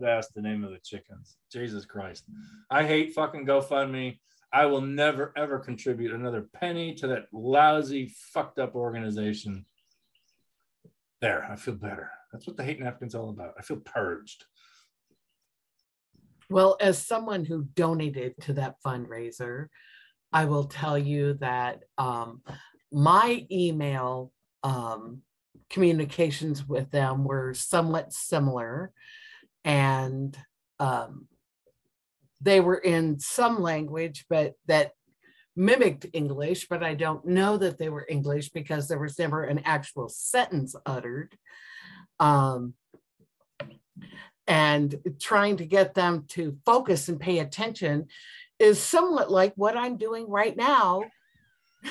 That's 0.00 0.28
the 0.28 0.42
name 0.42 0.64
of 0.64 0.70
the 0.70 0.80
chickens. 0.82 1.36
Jesus 1.52 1.84
Christ. 1.84 2.24
I 2.70 2.84
hate 2.84 3.14
fucking 3.14 3.46
GoFundMe. 3.46 4.18
I 4.52 4.66
will 4.66 4.80
never 4.80 5.32
ever 5.36 5.58
contribute 5.58 6.12
another 6.12 6.48
penny 6.52 6.94
to 6.96 7.06
that 7.08 7.26
lousy, 7.32 8.12
fucked 8.32 8.58
up 8.58 8.74
organization. 8.74 9.64
There, 11.20 11.46
I 11.48 11.56
feel 11.56 11.74
better. 11.74 12.10
That's 12.32 12.46
what 12.46 12.56
the 12.56 12.64
hate 12.64 12.80
napkin's 12.80 13.14
all 13.14 13.30
about. 13.30 13.54
I 13.58 13.62
feel 13.62 13.78
purged. 13.78 14.44
Well, 16.48 16.76
as 16.80 17.04
someone 17.04 17.44
who 17.44 17.68
donated 17.74 18.34
to 18.42 18.54
that 18.54 18.76
fundraiser, 18.84 19.66
I 20.32 20.46
will 20.46 20.64
tell 20.64 20.98
you 20.98 21.34
that 21.34 21.80
um, 21.98 22.42
my 22.90 23.46
email 23.50 24.32
um, 24.64 25.22
communications 25.68 26.66
with 26.66 26.90
them 26.90 27.24
were 27.24 27.54
somewhat 27.54 28.12
similar 28.12 28.92
and 29.64 30.36
um, 30.78 31.28
they 32.40 32.60
were 32.60 32.78
in 32.78 33.18
some 33.18 33.60
language, 33.60 34.24
but 34.28 34.54
that 34.66 34.92
mimicked 35.56 36.06
English, 36.12 36.68
but 36.68 36.82
I 36.82 36.94
don't 36.94 37.24
know 37.26 37.56
that 37.58 37.78
they 37.78 37.90
were 37.90 38.06
English 38.08 38.50
because 38.50 38.88
there 38.88 38.98
was 38.98 39.18
never 39.18 39.44
an 39.44 39.60
actual 39.64 40.08
sentence 40.08 40.74
uttered. 40.86 41.36
Um, 42.18 42.74
and 44.46 44.96
trying 45.20 45.58
to 45.58 45.66
get 45.66 45.94
them 45.94 46.24
to 46.28 46.56
focus 46.64 47.08
and 47.08 47.20
pay 47.20 47.38
attention 47.38 48.06
is 48.58 48.80
somewhat 48.80 49.30
like 49.30 49.52
what 49.56 49.76
I'm 49.76 49.96
doing 49.96 50.28
right 50.28 50.56
now. 50.56 51.04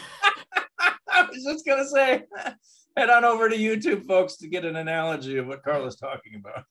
I 1.10 1.24
was 1.24 1.44
just 1.44 1.66
going 1.66 1.84
to 1.84 1.90
say, 1.90 2.24
head 2.98 3.10
on 3.10 3.24
over 3.24 3.50
to 3.50 3.56
YouTube, 3.56 4.06
folks, 4.06 4.38
to 4.38 4.48
get 4.48 4.66
an 4.66 4.76
analogy 4.76 5.38
of 5.38 5.48
what 5.48 5.64
Carla's 5.64 5.96
talking 5.96 6.36
about 6.36 6.66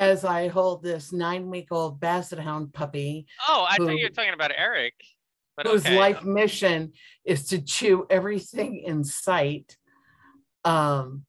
as 0.00 0.24
I 0.24 0.48
hold 0.48 0.82
this 0.82 1.12
nine 1.12 1.50
week 1.50 1.68
old 1.70 2.00
basset 2.00 2.38
hound 2.38 2.72
puppy. 2.72 3.26
Oh, 3.46 3.66
I 3.68 3.76
who, 3.76 3.86
thought 3.86 3.98
you 3.98 4.06
were 4.06 4.14
talking 4.14 4.32
about 4.32 4.50
Arik. 4.50 4.92
whose 5.62 5.84
okay. 5.84 5.98
life 5.98 6.24
mission 6.24 6.92
is 7.24 7.48
to 7.48 7.60
chew 7.60 8.06
everything 8.08 8.78
in 8.78 9.04
sight 9.04 9.76
um, 10.64 11.26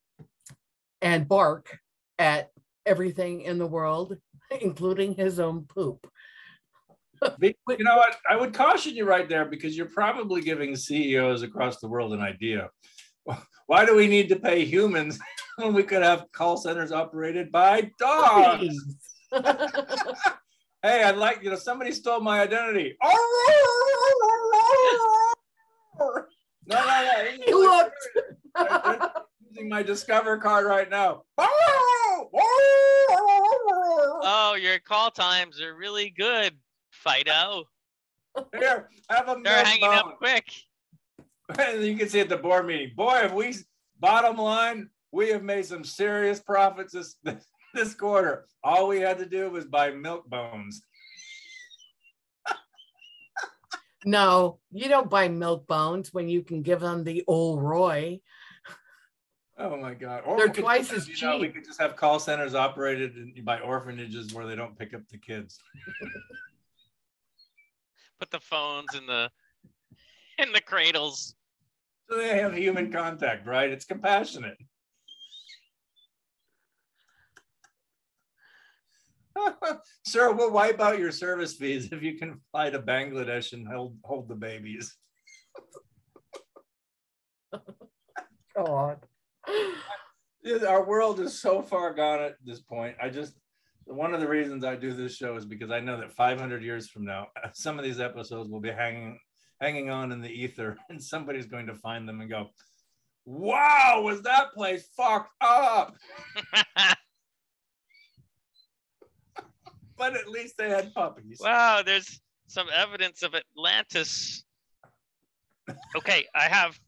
and 1.01 1.27
bark 1.27 1.79
at 2.17 2.49
everything 2.85 3.41
in 3.41 3.57
the 3.57 3.67
world, 3.67 4.17
including 4.61 5.15
his 5.15 5.39
own 5.39 5.65
poop. 5.65 6.09
you 7.41 7.53
know 7.79 7.97
what? 7.97 8.15
I 8.27 8.37
would 8.37 8.53
caution 8.53 8.95
you 8.95 9.05
right 9.05 9.27
there 9.27 9.45
because 9.45 9.75
you're 9.75 9.85
probably 9.85 10.41
giving 10.41 10.75
CEOs 10.75 11.43
across 11.43 11.79
the 11.79 11.87
world 11.87 12.13
an 12.13 12.21
idea. 12.21 12.69
Why 13.67 13.85
do 13.85 13.95
we 13.95 14.07
need 14.07 14.29
to 14.29 14.35
pay 14.35 14.65
humans 14.65 15.19
when 15.57 15.73
we 15.73 15.83
could 15.83 16.03
have 16.03 16.31
call 16.31 16.57
centers 16.57 16.91
operated 16.91 17.51
by 17.51 17.91
dogs. 17.99 18.75
hey, 19.31 21.03
I'd 21.03 21.17
like, 21.17 21.43
you 21.43 21.49
know, 21.49 21.55
somebody 21.55 21.91
stole 21.91 22.19
my 22.19 22.41
identity. 22.41 22.97
no, 23.01 23.09
no, 26.67 26.77
no. 27.47 27.57
Look. 27.57 27.93
using 29.49 29.69
my 29.69 29.83
Discover 29.83 30.37
card 30.37 30.65
right 30.65 30.89
now. 30.89 31.23
oh, 34.23 34.57
your 34.59 34.79
call 34.79 35.11
times 35.11 35.61
are 35.61 35.75
really 35.75 36.09
good, 36.09 36.57
Fido. 36.91 37.65
Here, 38.57 38.89
have 39.09 39.27
them. 39.27 39.43
They're 39.43 39.63
hanging 39.63 39.81
bone. 39.81 39.97
up 39.97 40.17
quick. 40.17 40.45
you 41.79 41.97
can 41.97 42.09
see 42.09 42.19
at 42.19 42.29
the 42.29 42.37
board 42.37 42.65
meeting. 42.65 42.91
Boy, 42.95 43.21
if 43.23 43.33
we 43.33 43.55
bottom 43.99 44.37
line, 44.37 44.89
we 45.11 45.29
have 45.29 45.43
made 45.43 45.65
some 45.65 45.83
serious 45.83 46.39
profits 46.39 46.93
this, 46.93 47.15
this 47.73 47.93
quarter. 47.93 48.45
All 48.63 48.87
we 48.87 48.99
had 48.99 49.17
to 49.19 49.25
do 49.25 49.49
was 49.49 49.65
buy 49.65 49.91
milk 49.91 50.29
bones. 50.29 50.81
no, 54.05 54.59
you 54.71 54.87
don't 54.87 55.09
buy 55.09 55.27
milk 55.27 55.67
bones 55.67 56.13
when 56.13 56.29
you 56.29 56.43
can 56.43 56.61
give 56.61 56.79
them 56.79 57.03
the 57.03 57.23
Ol' 57.27 57.59
Roy. 57.59 58.19
Oh 59.57 59.77
my 59.77 59.93
God. 59.93 60.23
Or 60.25 60.37
They're 60.37 60.49
twice 60.49 60.89
just, 60.89 61.09
as 61.09 61.15
cheap. 61.15 61.29
Know, 61.29 61.37
we 61.37 61.49
could 61.49 61.65
just 61.65 61.79
have 61.79 61.95
call 61.95 62.19
centers 62.19 62.55
operated 62.55 63.45
by 63.45 63.59
orphanages 63.59 64.33
where 64.33 64.47
they 64.47 64.55
don't 64.55 64.77
pick 64.77 64.93
up 64.93 65.07
the 65.09 65.19
kids. 65.19 65.59
Put 68.19 68.31
the 68.31 68.39
phones 68.39 68.95
in 68.95 69.05
the 69.05 69.29
in 70.39 70.51
the 70.51 70.61
cradles. 70.61 71.35
So 72.11 72.17
they 72.17 72.39
have 72.39 72.53
human 72.53 72.91
contact, 72.91 73.47
right? 73.47 73.69
It's 73.69 73.85
compassionate. 73.85 74.57
Sir, 80.05 80.33
we'll 80.33 80.51
wipe 80.51 80.81
out 80.81 80.99
your 80.99 81.13
service 81.13 81.53
fees 81.53 81.87
if 81.93 82.03
you 82.03 82.17
can 82.17 82.41
fly 82.51 82.69
to 82.69 82.79
Bangladesh 82.79 83.53
and 83.53 83.65
hold, 83.65 83.95
hold 84.03 84.27
the 84.27 84.35
babies. 84.35 84.93
God. 88.57 88.97
Our 90.67 90.85
world 90.85 91.21
is 91.21 91.39
so 91.39 91.61
far 91.61 91.93
gone 91.93 92.21
at 92.21 92.35
this 92.43 92.59
point. 92.59 92.97
I 93.01 93.07
just, 93.07 93.35
one 93.85 94.13
of 94.13 94.19
the 94.19 94.27
reasons 94.27 94.65
I 94.65 94.75
do 94.75 94.91
this 94.91 95.15
show 95.15 95.37
is 95.37 95.45
because 95.45 95.71
I 95.71 95.79
know 95.79 95.97
that 95.97 96.11
500 96.11 96.61
years 96.61 96.89
from 96.89 97.05
now, 97.05 97.27
some 97.53 97.79
of 97.79 97.85
these 97.85 98.01
episodes 98.01 98.49
will 98.49 98.59
be 98.59 98.71
hanging, 98.71 99.17
hanging 99.61 99.89
on 99.89 100.11
in 100.11 100.19
the 100.21 100.29
ether, 100.29 100.77
and 100.89 101.01
somebody's 101.01 101.45
going 101.45 101.67
to 101.67 101.75
find 101.75 102.09
them 102.09 102.19
and 102.19 102.29
go, 102.29 102.49
"Wow, 103.25 104.01
was 104.03 104.21
that 104.23 104.51
place 104.53 104.87
fucked 104.97 105.31
up?" 105.41 105.95
But 109.97 110.15
at 110.15 110.27
least 110.27 110.57
they 110.57 110.67
had 110.67 110.93
puppies. 110.95 111.39
wow, 111.39 111.83
there's 111.85 112.19
some 112.47 112.67
evidence 112.73 113.21
of 113.21 113.35
Atlantis. 113.35 114.43
Okay, 115.95 116.25
I 116.33 116.43
have. 116.45 116.79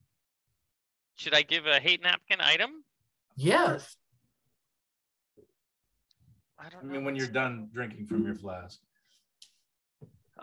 Should 1.16 1.36
I 1.36 1.44
give 1.44 1.68
a 1.68 1.80
hate 1.80 2.02
napkin 2.02 2.42
item? 2.42 2.84
Yes. 3.38 3.96
I 6.58 6.66
I 6.66 6.70
don't 6.70 6.86
know. 6.86 6.94
mean, 6.94 7.06
when 7.06 7.16
you're 7.16 7.28
done 7.28 7.70
drinking 7.72 8.08
from 8.08 8.26
your 8.26 8.34
flask. 8.34 8.80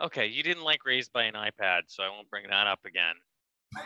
Okay, 0.01 0.25
you 0.25 0.41
didn't 0.41 0.63
like 0.63 0.83
Raised 0.83 1.13
by 1.13 1.23
an 1.23 1.35
iPad, 1.35 1.81
so 1.87 2.01
I 2.01 2.09
won't 2.09 2.29
bring 2.29 2.45
that 2.49 2.67
up 2.67 2.79
again. 2.85 3.15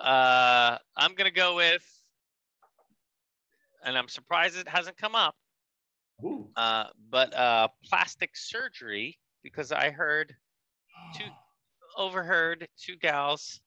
Uh, 0.00 0.78
I'm 0.96 1.14
gonna 1.16 1.28
go 1.32 1.56
with, 1.56 1.82
and 3.84 3.98
I'm 3.98 4.06
surprised 4.06 4.56
it 4.56 4.68
hasn't 4.68 4.96
come 4.96 5.16
up. 5.16 5.34
Uh, 6.54 6.84
but 7.10 7.34
uh, 7.34 7.66
plastic 7.84 8.30
surgery 8.36 9.18
because 9.42 9.72
I 9.72 9.90
heard 9.90 10.36
two 11.16 11.24
overheard 11.96 12.68
two 12.80 12.96
gals 12.96 13.60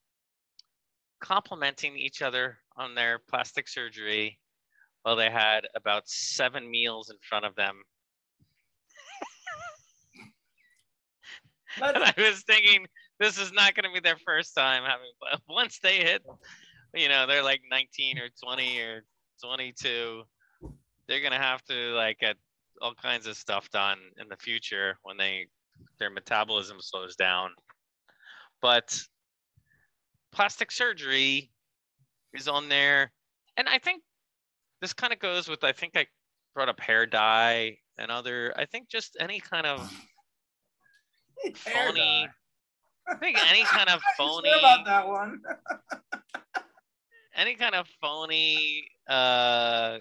complimenting 1.21 1.97
each 1.97 2.21
other 2.21 2.59
on 2.77 2.95
their 2.95 3.19
plastic 3.19 3.67
surgery 3.67 4.39
while 5.03 5.17
they 5.17 5.29
had 5.29 5.67
about 5.75 6.03
seven 6.07 6.71
meals 6.71 7.09
in 7.09 7.17
front 7.21 7.43
of 7.43 7.55
them. 7.55 7.81
I 11.81 12.13
was 12.17 12.43
thinking 12.43 12.85
this 13.19 13.39
is 13.39 13.51
not 13.51 13.75
going 13.75 13.83
to 13.83 13.93
be 13.93 13.99
their 13.99 14.17
first 14.25 14.55
time 14.55 14.83
having 14.83 15.41
once 15.49 15.79
they 15.79 15.97
hit, 15.97 16.23
you 16.93 17.09
know, 17.09 17.27
they're 17.27 17.43
like 17.43 17.61
19 17.69 18.17
or 18.17 18.29
20 18.43 18.79
or 18.79 19.03
22, 19.43 20.23
they're 21.07 21.19
going 21.19 21.31
to 21.31 21.37
have 21.37 21.63
to 21.65 21.73
like 21.93 22.19
get 22.19 22.35
all 22.81 22.93
kinds 22.95 23.27
of 23.27 23.37
stuff 23.37 23.69
done 23.69 23.99
in 24.19 24.27
the 24.29 24.37
future 24.37 24.97
when 25.03 25.17
they 25.17 25.47
their 25.99 26.09
metabolism 26.09 26.77
slows 26.79 27.15
down. 27.15 27.51
But 28.61 28.97
plastic 30.31 30.71
surgery 30.71 31.51
is 32.33 32.47
on 32.47 32.69
there, 32.69 33.11
and 33.57 33.67
I 33.67 33.79
think 33.79 34.03
this 34.81 34.93
kind 34.93 35.13
of 35.13 35.19
goes 35.19 35.47
with 35.47 35.63
I 35.63 35.71
think 35.71 35.93
I 35.95 36.05
brought 36.53 36.69
up 36.69 36.79
hair 36.79 37.05
dye 37.05 37.77
and 37.97 38.11
other. 38.11 38.53
I 38.57 38.65
think 38.65 38.89
just 38.89 39.17
any 39.19 39.39
kind 39.39 39.65
of 39.65 39.91
phony. 41.55 42.27
I 43.07 43.15
think 43.15 43.37
any 43.49 43.63
kind 43.63 43.89
of 43.89 44.01
phony, 44.17 44.49
sure 44.49 44.59
about 44.59 44.85
that 44.85 45.07
one. 45.07 45.41
any 47.35 47.55
kind 47.55 47.75
of 47.75 47.87
phony, 48.01 48.87
uh, 49.09 49.99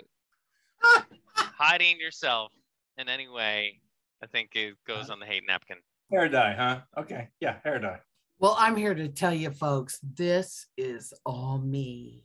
hiding 1.35 1.99
yourself 1.99 2.53
in 2.99 3.09
any 3.09 3.29
way. 3.29 3.81
I 4.23 4.27
think 4.27 4.51
it 4.55 4.75
goes 4.87 5.09
on 5.09 5.19
the 5.19 5.27
hate 5.27 5.45
napkin. 5.49 5.79
hair 6.11 6.29
dye, 6.29 6.53
huh? 6.53 6.81
Okay. 6.99 7.29
Yeah, 7.41 7.57
hair 7.65 7.79
dye. 7.79 8.01
Well, 8.39 8.55
I'm 8.59 8.77
here 8.77 8.95
to 8.95 9.09
tell 9.09 9.35
you, 9.35 9.51
folks, 9.51 9.99
this 10.03 10.67
is 10.77 11.13
all 11.25 11.59
me. 11.59 12.25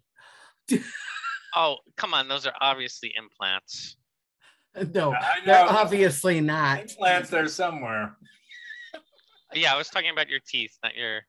Oh, 1.56 1.78
come 1.96 2.14
on, 2.14 2.28
those 2.28 2.46
are 2.46 2.54
obviously 2.60 3.14
implants. 3.18 3.98
No, 4.94 5.14
I 5.14 5.40
they're 5.46 5.66
obviously 5.66 6.42
not. 6.42 6.82
Implants 6.82 7.30
there 7.30 7.48
somewhere. 7.48 8.18
Yeah, 9.56 9.74
I 9.74 9.78
was 9.78 9.90
talking 9.90 10.10
about 10.12 10.30
your 10.30 10.42
teeth, 10.46 10.78
not 10.84 10.96
your 10.96 11.22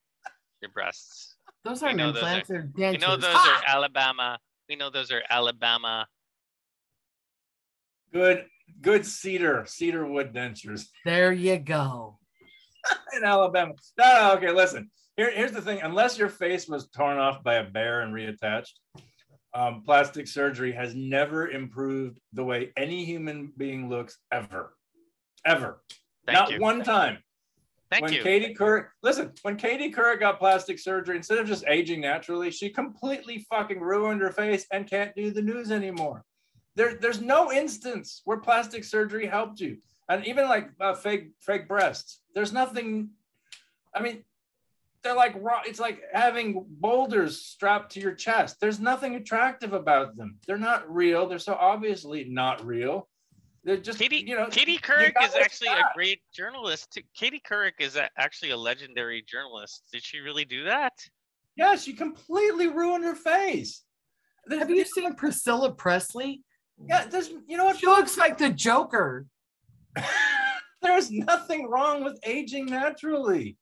your 0.60 0.70
breasts. 0.72 1.36
Those 1.64 1.82
aren't 1.82 1.96
know 1.96 2.12
those 2.12 2.22
are- 2.22 2.38
implants, 2.38 2.48
they're 2.48 2.90
We 2.92 2.98
know 2.98 3.16
those 3.16 3.32
Ha! 3.32 3.62
are 3.64 3.76
Alabama. 3.76 4.38
We 4.68 4.74
know 4.76 4.90
those 4.90 5.12
are 5.12 5.22
Alabama. 5.30 6.06
Good, 8.12 8.46
good 8.80 9.04
cedar, 9.06 9.64
cedar 9.66 10.06
wood 10.06 10.32
dentures 10.32 10.86
There 11.04 11.32
you 11.32 11.58
go. 11.58 12.18
in 13.16 13.24
Alabama. 13.24 13.74
No, 13.98 14.04
no, 14.04 14.32
okay, 14.34 14.50
listen. 14.52 14.90
Here, 15.16 15.30
here's 15.30 15.52
the 15.52 15.62
thing. 15.62 15.80
Unless 15.82 16.18
your 16.18 16.28
face 16.28 16.68
was 16.68 16.88
torn 16.88 17.18
off 17.18 17.42
by 17.42 17.54
a 17.56 17.64
bear 17.64 18.00
and 18.00 18.12
reattached, 18.14 18.72
um, 19.54 19.82
plastic 19.84 20.26
surgery 20.26 20.72
has 20.72 20.94
never 20.94 21.48
improved 21.48 22.18
the 22.32 22.44
way 22.44 22.72
any 22.76 23.04
human 23.04 23.52
being 23.56 23.88
looks 23.88 24.18
ever, 24.32 24.76
ever. 25.44 25.82
Thank 26.26 26.38
Not 26.38 26.50
you. 26.52 26.60
one 26.60 26.82
time. 26.82 27.18
Thank 27.90 28.02
when 28.02 28.12
you. 28.12 28.22
Katie 28.22 28.54
Couric, 28.54 28.86
listen, 29.02 29.32
when 29.42 29.56
Katie 29.56 29.92
Couric 29.92 30.20
got 30.20 30.40
plastic 30.40 30.78
surgery, 30.78 31.16
instead 31.16 31.38
of 31.38 31.46
just 31.46 31.64
aging 31.68 32.00
naturally, 32.00 32.50
she 32.50 32.68
completely 32.68 33.46
fucking 33.48 33.80
ruined 33.80 34.20
her 34.22 34.32
face 34.32 34.66
and 34.72 34.90
can't 34.90 35.14
do 35.14 35.30
the 35.30 35.42
news 35.42 35.70
anymore. 35.70 36.24
There, 36.74 36.94
there's 36.94 37.20
no 37.20 37.52
instance 37.52 38.22
where 38.24 38.38
plastic 38.38 38.82
surgery 38.82 39.26
helped 39.26 39.60
you, 39.60 39.78
and 40.08 40.26
even 40.26 40.46
like 40.46 40.70
uh, 40.80 40.94
fake 40.94 41.30
fake 41.40 41.68
breasts. 41.68 42.20
There's 42.34 42.52
nothing. 42.52 43.10
I 43.94 44.02
mean, 44.02 44.24
they're 45.02 45.14
like 45.14 45.34
raw. 45.40 45.62
It's 45.64 45.80
like 45.80 46.02
having 46.12 46.66
boulders 46.68 47.40
strapped 47.40 47.92
to 47.92 48.00
your 48.00 48.14
chest. 48.14 48.56
There's 48.60 48.80
nothing 48.80 49.14
attractive 49.14 49.72
about 49.72 50.16
them. 50.16 50.38
They're 50.46 50.58
not 50.58 50.92
real. 50.92 51.28
They're 51.28 51.38
so 51.38 51.54
obviously 51.54 52.24
not 52.24 52.66
real. 52.66 53.08
They're 53.66 53.76
just 53.76 53.98
Katie, 53.98 54.22
you 54.24 54.36
know. 54.36 54.46
Katie 54.46 54.72
you 54.72 54.78
Couric 54.78 55.08
is 55.20 55.32
what's 55.32 55.36
actually 55.36 55.70
a 55.70 55.82
great 55.92 56.20
journalist. 56.32 56.92
too. 56.92 57.02
Katie 57.16 57.42
Couric 57.44 57.72
is 57.80 57.96
a, 57.96 58.08
actually 58.16 58.52
a 58.52 58.56
legendary 58.56 59.24
journalist. 59.28 59.82
Did 59.92 60.04
she 60.04 60.20
really 60.20 60.44
do 60.44 60.62
that? 60.64 60.92
Yeah, 61.56 61.74
she 61.74 61.92
completely 61.92 62.68
ruined 62.68 63.04
her 63.04 63.16
face. 63.16 63.82
There's- 64.46 64.60
Have 64.62 64.70
you 64.70 64.84
seen 64.84 65.14
Priscilla 65.14 65.72
Presley? 65.72 66.42
Yeah, 66.88 67.06
there's 67.06 67.30
you 67.48 67.56
know 67.56 67.64
what? 67.64 67.78
She 67.78 67.86
looks 67.86 68.16
like 68.16 68.38
the 68.38 68.50
Joker. 68.50 69.26
there's 70.82 71.10
nothing 71.10 71.68
wrong 71.68 72.04
with 72.04 72.20
aging 72.24 72.66
naturally. 72.66 73.56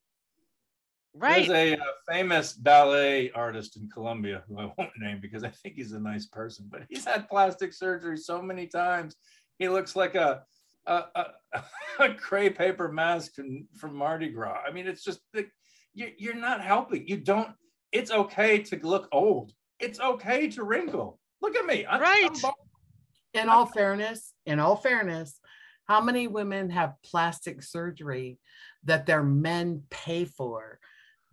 Right. 1.15 1.47
There's 1.49 1.79
a, 1.79 1.81
uh 1.81 1.85
famous 2.11 2.53
ballet 2.53 3.31
artist 3.31 3.77
in 3.77 3.89
Colombia 3.89 4.43
who 4.49 4.59
I 4.59 4.65
won't 4.77 4.91
name 4.99 5.21
because 5.23 5.45
I 5.45 5.49
think 5.49 5.77
he's 5.77 5.93
a 5.93 6.01
nice 6.01 6.27
person, 6.27 6.67
but 6.69 6.83
he's 6.91 7.05
had 7.05 7.29
plastic 7.29 7.73
surgery 7.73 8.17
so 8.19 8.43
many 8.43 8.67
times. 8.67 9.15
He 9.59 9.69
looks 9.69 9.95
like 9.97 10.15
a 10.15 10.43
a, 10.87 11.05
a, 11.15 11.63
a 12.01 12.15
crepe 12.15 12.59
paper 12.59 12.91
mask 12.91 13.35
from, 13.35 13.67
from 13.77 13.97
Mardi 13.97 14.29
Gras. 14.29 14.61
I 14.67 14.73
mean, 14.73 14.87
it's 14.87 15.05
just 15.05 15.21
like 15.35 15.51
you, 15.95 16.11
you're 16.19 16.35
not 16.35 16.61
helping. 16.61 17.07
You 17.09 17.19
don't. 17.19 17.51
It's 17.93 18.11
okay 18.11 18.59
to 18.65 18.79
look 18.83 19.09
old. 19.13 19.53
It's 19.79 20.01
okay 20.01 20.49
to 20.51 20.65
wrinkle. 20.65 21.19
Look 21.41 21.57
at 21.57 21.67
me. 21.67 21.87
I'm, 21.87 21.97
I'm 21.97 22.01
Right. 22.03 22.43
In 23.35 23.49
all 23.49 23.67
fairness, 23.67 24.33
in 24.47 24.61
all 24.61 24.77
fairness, 24.77 25.41
how 25.89 26.01
many 26.01 26.29
women 26.29 26.71
have 26.71 26.95
plastic 27.05 27.63
surgery 27.63 28.39
that 28.85 29.07
their 29.07 29.25
men 29.25 29.83
pay 29.91 30.25
for 30.25 30.79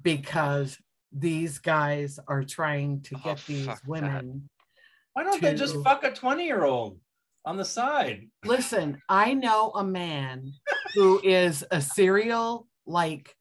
because 0.02 0.78
these 1.12 1.60
guys 1.60 2.20
are 2.28 2.44
trying 2.44 3.02
to 3.02 3.16
Oh, 3.18 3.22
get 3.24 3.46
these 3.46 3.66
fuck 3.68 3.82
that. 3.82 3.88
women? 3.88 4.50
Why 5.14 5.24
don't 5.24 5.42
they 5.42 5.54
just 5.54 5.76
fuck 5.84 6.04
a 6.04 6.12
20 6.12 6.44
year 6.46 6.64
old 6.64 7.00
on 7.46 7.58
the 7.58 7.66
side? 7.66 8.30
Listen, 8.46 9.02
I 9.10 9.34
know 9.34 9.72
a 9.72 9.84
man 9.84 10.54
who 10.96 11.20
is 11.24 11.64
a 11.72 11.82
serial, 11.82 12.68
like, 12.86 13.36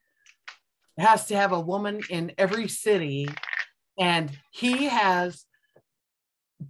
has 0.98 1.26
to 1.26 1.36
have 1.36 1.52
a 1.52 1.60
woman 1.60 2.00
in 2.10 2.32
every 2.38 2.68
city, 2.68 3.28
and 3.98 4.30
he 4.52 4.86
has 4.86 5.44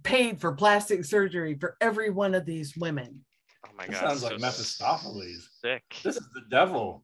paid 0.03 0.39
for 0.39 0.53
plastic 0.53 1.03
surgery 1.05 1.57
for 1.59 1.75
every 1.81 2.09
one 2.09 2.33
of 2.33 2.45
these 2.45 2.75
women. 2.77 3.25
oh 3.67 3.71
my 3.77 3.85
This 3.85 3.99
god. 3.99 4.09
sounds 4.09 4.21
so 4.21 4.27
like 4.29 4.39
Mephistopheles. 4.39 5.49
Sick. 5.61 5.83
This 6.03 6.17
is 6.17 6.27
the 6.33 6.43
devil. 6.49 7.03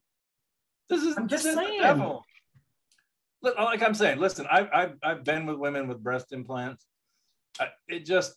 This 0.88 1.02
is 1.02 1.16
I'm 1.18 1.28
just 1.28 1.44
this 1.44 1.54
is 1.54 1.60
the 1.60 1.78
devil. 1.82 2.24
Like 3.42 3.82
I'm 3.82 3.94
saying, 3.94 4.18
listen, 4.18 4.46
I've, 4.50 4.68
I've 4.72 4.94
I've 5.02 5.24
been 5.24 5.46
with 5.46 5.58
women 5.58 5.86
with 5.86 6.02
breast 6.02 6.32
implants. 6.32 6.84
I, 7.60 7.68
it 7.86 8.04
just 8.04 8.34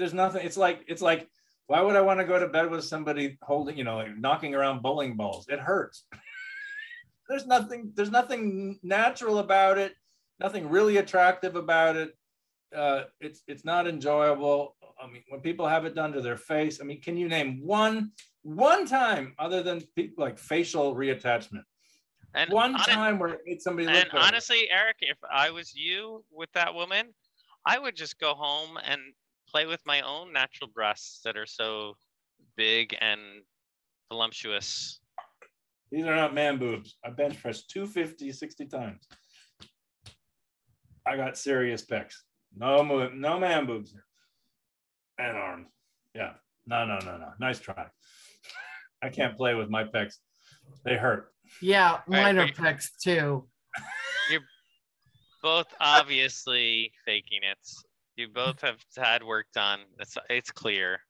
there's 0.00 0.14
nothing. 0.14 0.44
It's 0.44 0.56
like 0.56 0.84
it's 0.88 1.02
like 1.02 1.28
why 1.66 1.80
would 1.80 1.94
I 1.94 2.00
want 2.00 2.18
to 2.18 2.26
go 2.26 2.36
to 2.40 2.48
bed 2.48 2.68
with 2.70 2.82
somebody 2.84 3.38
holding 3.42 3.76
you 3.78 3.84
know 3.84 3.98
like 3.98 4.16
knocking 4.18 4.54
around 4.56 4.82
bowling 4.82 5.14
balls? 5.16 5.46
It 5.48 5.60
hurts. 5.60 6.06
there's 7.28 7.46
nothing. 7.46 7.92
There's 7.94 8.10
nothing 8.10 8.80
natural 8.82 9.38
about 9.38 9.78
it. 9.78 9.94
Nothing 10.40 10.68
really 10.68 10.96
attractive 10.96 11.54
about 11.54 11.94
it. 11.96 12.16
Uh, 12.74 13.02
it's 13.20 13.42
it's 13.46 13.64
not 13.64 13.86
enjoyable. 13.86 14.74
I 15.00 15.06
mean, 15.06 15.22
when 15.28 15.40
people 15.40 15.68
have 15.68 15.84
it 15.84 15.94
done 15.94 16.12
to 16.12 16.20
their 16.20 16.36
face, 16.36 16.80
I 16.80 16.84
mean, 16.84 17.00
can 17.00 17.16
you 17.16 17.28
name 17.28 17.60
one 17.64 18.12
One 18.42 18.86
time, 18.86 19.34
other 19.38 19.62
than 19.62 19.82
like 20.16 20.38
facial 20.38 20.94
reattachment. 20.94 21.64
And 22.34 22.50
One 22.50 22.74
hone- 22.74 22.94
time 22.94 23.18
where 23.18 23.30
it 23.34 23.40
made 23.44 23.60
somebody 23.60 23.86
and 23.88 24.08
honestly, 24.12 24.68
Arik, 24.72 25.00
if 25.00 25.18
I 25.30 25.50
was 25.50 25.74
you 25.74 26.24
with 26.30 26.50
that 26.52 26.72
woman, 26.72 27.12
I 27.66 27.78
would 27.78 27.96
just 27.96 28.18
go 28.18 28.34
home 28.34 28.78
and 28.90 29.00
play 29.50 29.66
with 29.66 29.80
my 29.84 30.00
own 30.02 30.32
natural 30.32 30.70
breasts 30.72 31.20
that 31.24 31.36
are 31.36 31.46
so 31.46 31.94
big 32.56 32.96
and 33.00 33.20
voluptuous. 34.10 35.00
These 35.90 36.06
are 36.06 36.14
not 36.14 36.34
man 36.34 36.58
boobs. 36.58 36.96
I 37.04 37.10
bench 37.10 37.40
pressed 37.40 37.70
250 37.70 38.32
60 38.32 38.66
times. 38.66 39.06
I 41.06 41.16
got 41.16 41.36
serious 41.36 41.84
pecs. 41.84 42.14
No 42.56 42.82
mo- 42.82 43.10
no 43.12 43.38
man 43.38 43.66
boobs 43.66 43.90
here. 43.90 44.04
And 45.18 45.36
arms. 45.36 45.68
Yeah. 46.14 46.32
No, 46.66 46.84
no, 46.84 46.98
no, 46.98 47.18
no. 47.18 47.32
Nice 47.40 47.58
try. 47.58 47.86
I 49.02 49.08
can't 49.08 49.36
play 49.36 49.54
with 49.54 49.68
my 49.70 49.84
pecs. 49.84 50.14
They 50.84 50.96
hurt. 50.96 51.32
Yeah, 51.60 52.00
Right, 52.06 52.36
mine 52.36 52.38
are 52.38 52.46
pecs 52.46 52.90
too. 53.02 53.48
You're 54.30 54.42
both 55.42 55.66
obviously 55.80 56.92
faking 57.04 57.40
it. 57.42 57.58
You 58.20 58.28
both 58.28 58.60
have 58.60 58.76
had 58.98 59.24
work 59.24 59.46
done. 59.54 59.80
It's 59.98 60.18
it's 60.28 60.50
clear. 60.50 61.00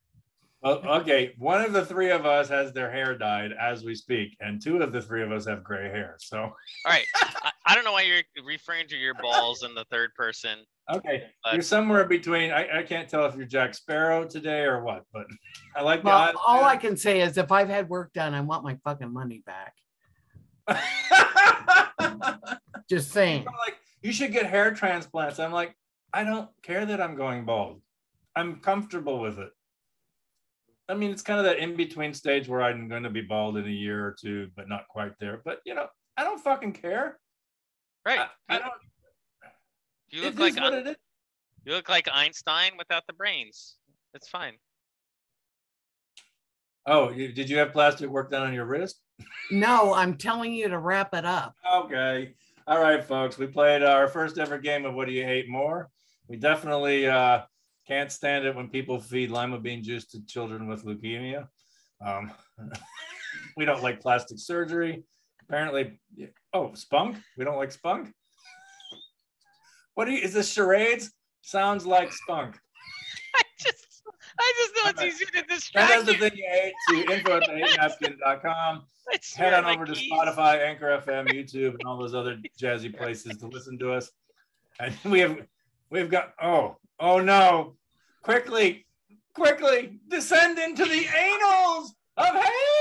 Well, 0.63 0.79
okay. 1.01 1.35
One 1.39 1.61
of 1.61 1.73
the 1.73 1.85
three 1.85 2.13
of 2.13 2.25
us 2.25 2.49
has 2.51 2.73
their 2.73 2.89
hair 2.89 3.19
dyed 3.19 3.51
as 3.61 3.83
we 3.83 3.97
speak, 3.97 4.37
and 4.41 4.63
two 4.63 4.81
of 4.81 4.93
the 4.93 5.03
three 5.03 5.25
of 5.25 5.33
us 5.33 5.45
have 5.47 5.65
gray 5.65 5.89
hair. 5.89 6.15
So, 6.21 6.39
All 6.39 6.53
right. 6.87 7.05
I, 7.17 7.51
I 7.67 7.75
don't 7.75 7.83
know 7.83 7.91
why 7.93 8.03
you're 8.03 8.23
referring 8.45 8.87
to 8.89 8.97
your 8.97 9.15
balls 9.15 9.65
in 9.65 9.75
the 9.75 9.85
third 9.91 10.15
person. 10.15 10.59
okay. 10.95 11.25
But- 11.43 11.55
you're 11.55 11.63
somewhere 11.63 12.05
between. 12.05 12.53
I, 12.53 12.79
I 12.79 12.83
can't 12.85 13.09
tell 13.09 13.25
if 13.27 13.35
you're 13.35 13.45
Jack 13.47 13.75
Sparrow 13.75 14.25
today 14.25 14.61
or 14.63 14.85
what, 14.85 15.03
but 15.13 15.27
I 15.77 15.83
like 15.83 16.03
the 16.03 16.07
Well, 16.11 16.17
odds. 16.19 16.39
all 16.47 16.63
I 16.63 16.77
can 16.77 16.97
say 16.97 17.23
is 17.23 17.37
if 17.39 17.51
I've 17.51 17.69
had 17.71 17.89
work 17.89 18.13
done, 18.13 18.35
I 18.35 18.41
want 18.41 18.63
my 18.63 18.77
fucking 18.85 19.13
money 19.13 19.43
back. 19.47 19.75
Just 22.89 23.11
saying. 23.11 23.47
Like 23.47 23.79
you 24.03 24.13
should 24.13 24.31
get 24.33 24.47
hair 24.47 24.73
transplants. 24.73 25.41
I'm 25.41 25.51
like, 25.53 25.75
I 26.13 26.25
don't 26.25 26.49
care 26.63 26.87
that 26.87 27.01
I'm 27.01 27.15
going 27.17 27.45
bald. 27.45 27.81
I'm 28.37 28.57
comfortable 28.61 29.21
with 29.21 29.39
it. 29.39 29.51
I 30.89 30.95
mean, 30.95 31.11
it's 31.11 31.23
kind 31.23 31.39
of 31.39 31.45
that 31.45 31.59
in 31.59 31.77
between 31.77 32.13
stage 32.15 32.49
where 32.49 32.63
I'm 32.63 32.89
going 32.89 33.05
to 33.05 33.11
be 33.11 33.21
bald 33.21 33.57
in 33.57 33.65
a 33.67 33.71
year 33.71 34.05
or 34.05 34.17
two, 34.21 34.49
but 34.57 34.69
not 34.69 34.89
quite 34.89 35.13
there. 35.21 35.41
But 35.45 35.61
you 35.65 35.75
know, 35.75 35.87
I 36.17 36.25
don't 36.25 36.41
fucking 36.43 36.73
care. 36.73 37.19
Right. 38.05 38.21
I, 38.21 38.29
I 38.49 38.55
You, 38.55 38.61
don't. 38.61 38.73
you 40.11 40.21
it 40.23 40.25
look 40.25 40.35
is 40.35 40.57
like 40.57 40.65
what 40.65 40.73
Ein- 40.75 40.87
it 40.87 40.91
is. 40.91 40.97
you 41.65 41.73
look 41.75 41.89
like 41.89 42.09
Einstein 42.13 42.73
without 42.77 43.07
the 43.07 43.13
brains. 43.13 43.77
It's 44.15 44.29
fine. 44.29 44.55
Oh, 46.87 47.11
you, 47.11 47.31
did 47.33 47.49
you 47.49 47.59
have 47.59 47.73
plastic 47.73 48.09
work 48.11 48.31
done 48.31 48.47
on 48.47 48.55
your 48.55 48.65
wrist? 48.65 49.01
No, 49.51 49.95
I'm 49.95 50.17
telling 50.17 50.53
you 50.55 50.69
to 50.69 50.79
wrap 50.79 51.15
it 51.15 51.25
up. 51.27 51.55
Okay. 51.77 52.35
All 52.67 52.81
right, 52.81 53.05
folks. 53.05 53.37
We 53.39 53.47
played 53.47 53.83
our 53.83 54.09
first 54.09 54.39
ever 54.39 54.59
game 54.59 54.87
of 54.87 54.95
What 54.95 55.07
Do 55.07 55.13
You 55.13 55.25
Hate 55.25 55.49
More? 55.49 55.91
We 56.31 56.37
definitely 56.37 57.09
uh, 57.09 57.41
can't 57.89 58.13
stand 58.13 58.47
it 58.47 58.55
when 58.55 58.69
people 58.69 59.01
feed 59.01 59.33
lima 59.33 59.59
bean 59.59 59.83
juice 59.83 60.07
to 60.07 60.25
children 60.25 60.69
with 60.69 60.85
leukemia. 60.85 61.49
Um, 62.07 62.31
we 63.57 63.65
don't 63.65 63.83
like 63.83 64.01
plastic 64.01 64.39
surgery. 64.39 65.03
Apparently, 65.43 65.99
oh, 66.53 66.73
spunk. 66.75 67.17
We 67.37 67.45
don't 67.45 67.57
like 67.57 67.73
spunk. 67.73 68.13
What 69.95 70.05
do 70.05 70.13
you? 70.13 70.23
Is 70.23 70.33
this 70.33 70.53
charades? 70.53 71.11
Sounds 71.43 71.85
like 71.85 72.13
spunk. 72.13 72.57
I 73.35 73.43
just 73.59 74.03
I 74.39 74.53
just 74.57 74.75
know 74.77 74.91
it's 74.91 75.15
easier 75.15 75.43
to 75.43 75.49
distract 75.49 75.93
us 75.93 76.07
the 76.07 76.15
thing 76.15 76.31
you 76.37 76.47
ate 76.49 76.73
to 76.91 77.13
info. 77.13 77.41
I 78.25 79.19
head 79.35 79.53
on 79.53 79.65
over 79.65 79.85
to 79.85 79.93
Spotify, 79.95 80.65
Anchor 80.65 81.03
FM, 81.05 81.29
YouTube, 81.33 81.71
and 81.71 81.83
all 81.87 81.99
those 81.99 82.15
other 82.15 82.39
jazzy 82.57 82.97
places 82.97 83.37
to 83.39 83.49
listen 83.49 83.77
to 83.81 83.93
us. 83.93 84.13
And 84.79 84.95
we 85.05 85.19
have 85.19 85.37
we've 85.91 86.11
got 86.11 86.33
oh 86.43 86.77
oh 86.99 87.21
no, 87.21 87.77
quickly 88.23 88.87
quickly 89.35 89.99
descend 90.09 90.59
into 90.59 90.85
the 90.85 91.05
anals 91.05 91.91
of 92.17 92.35
hate. 92.35 92.80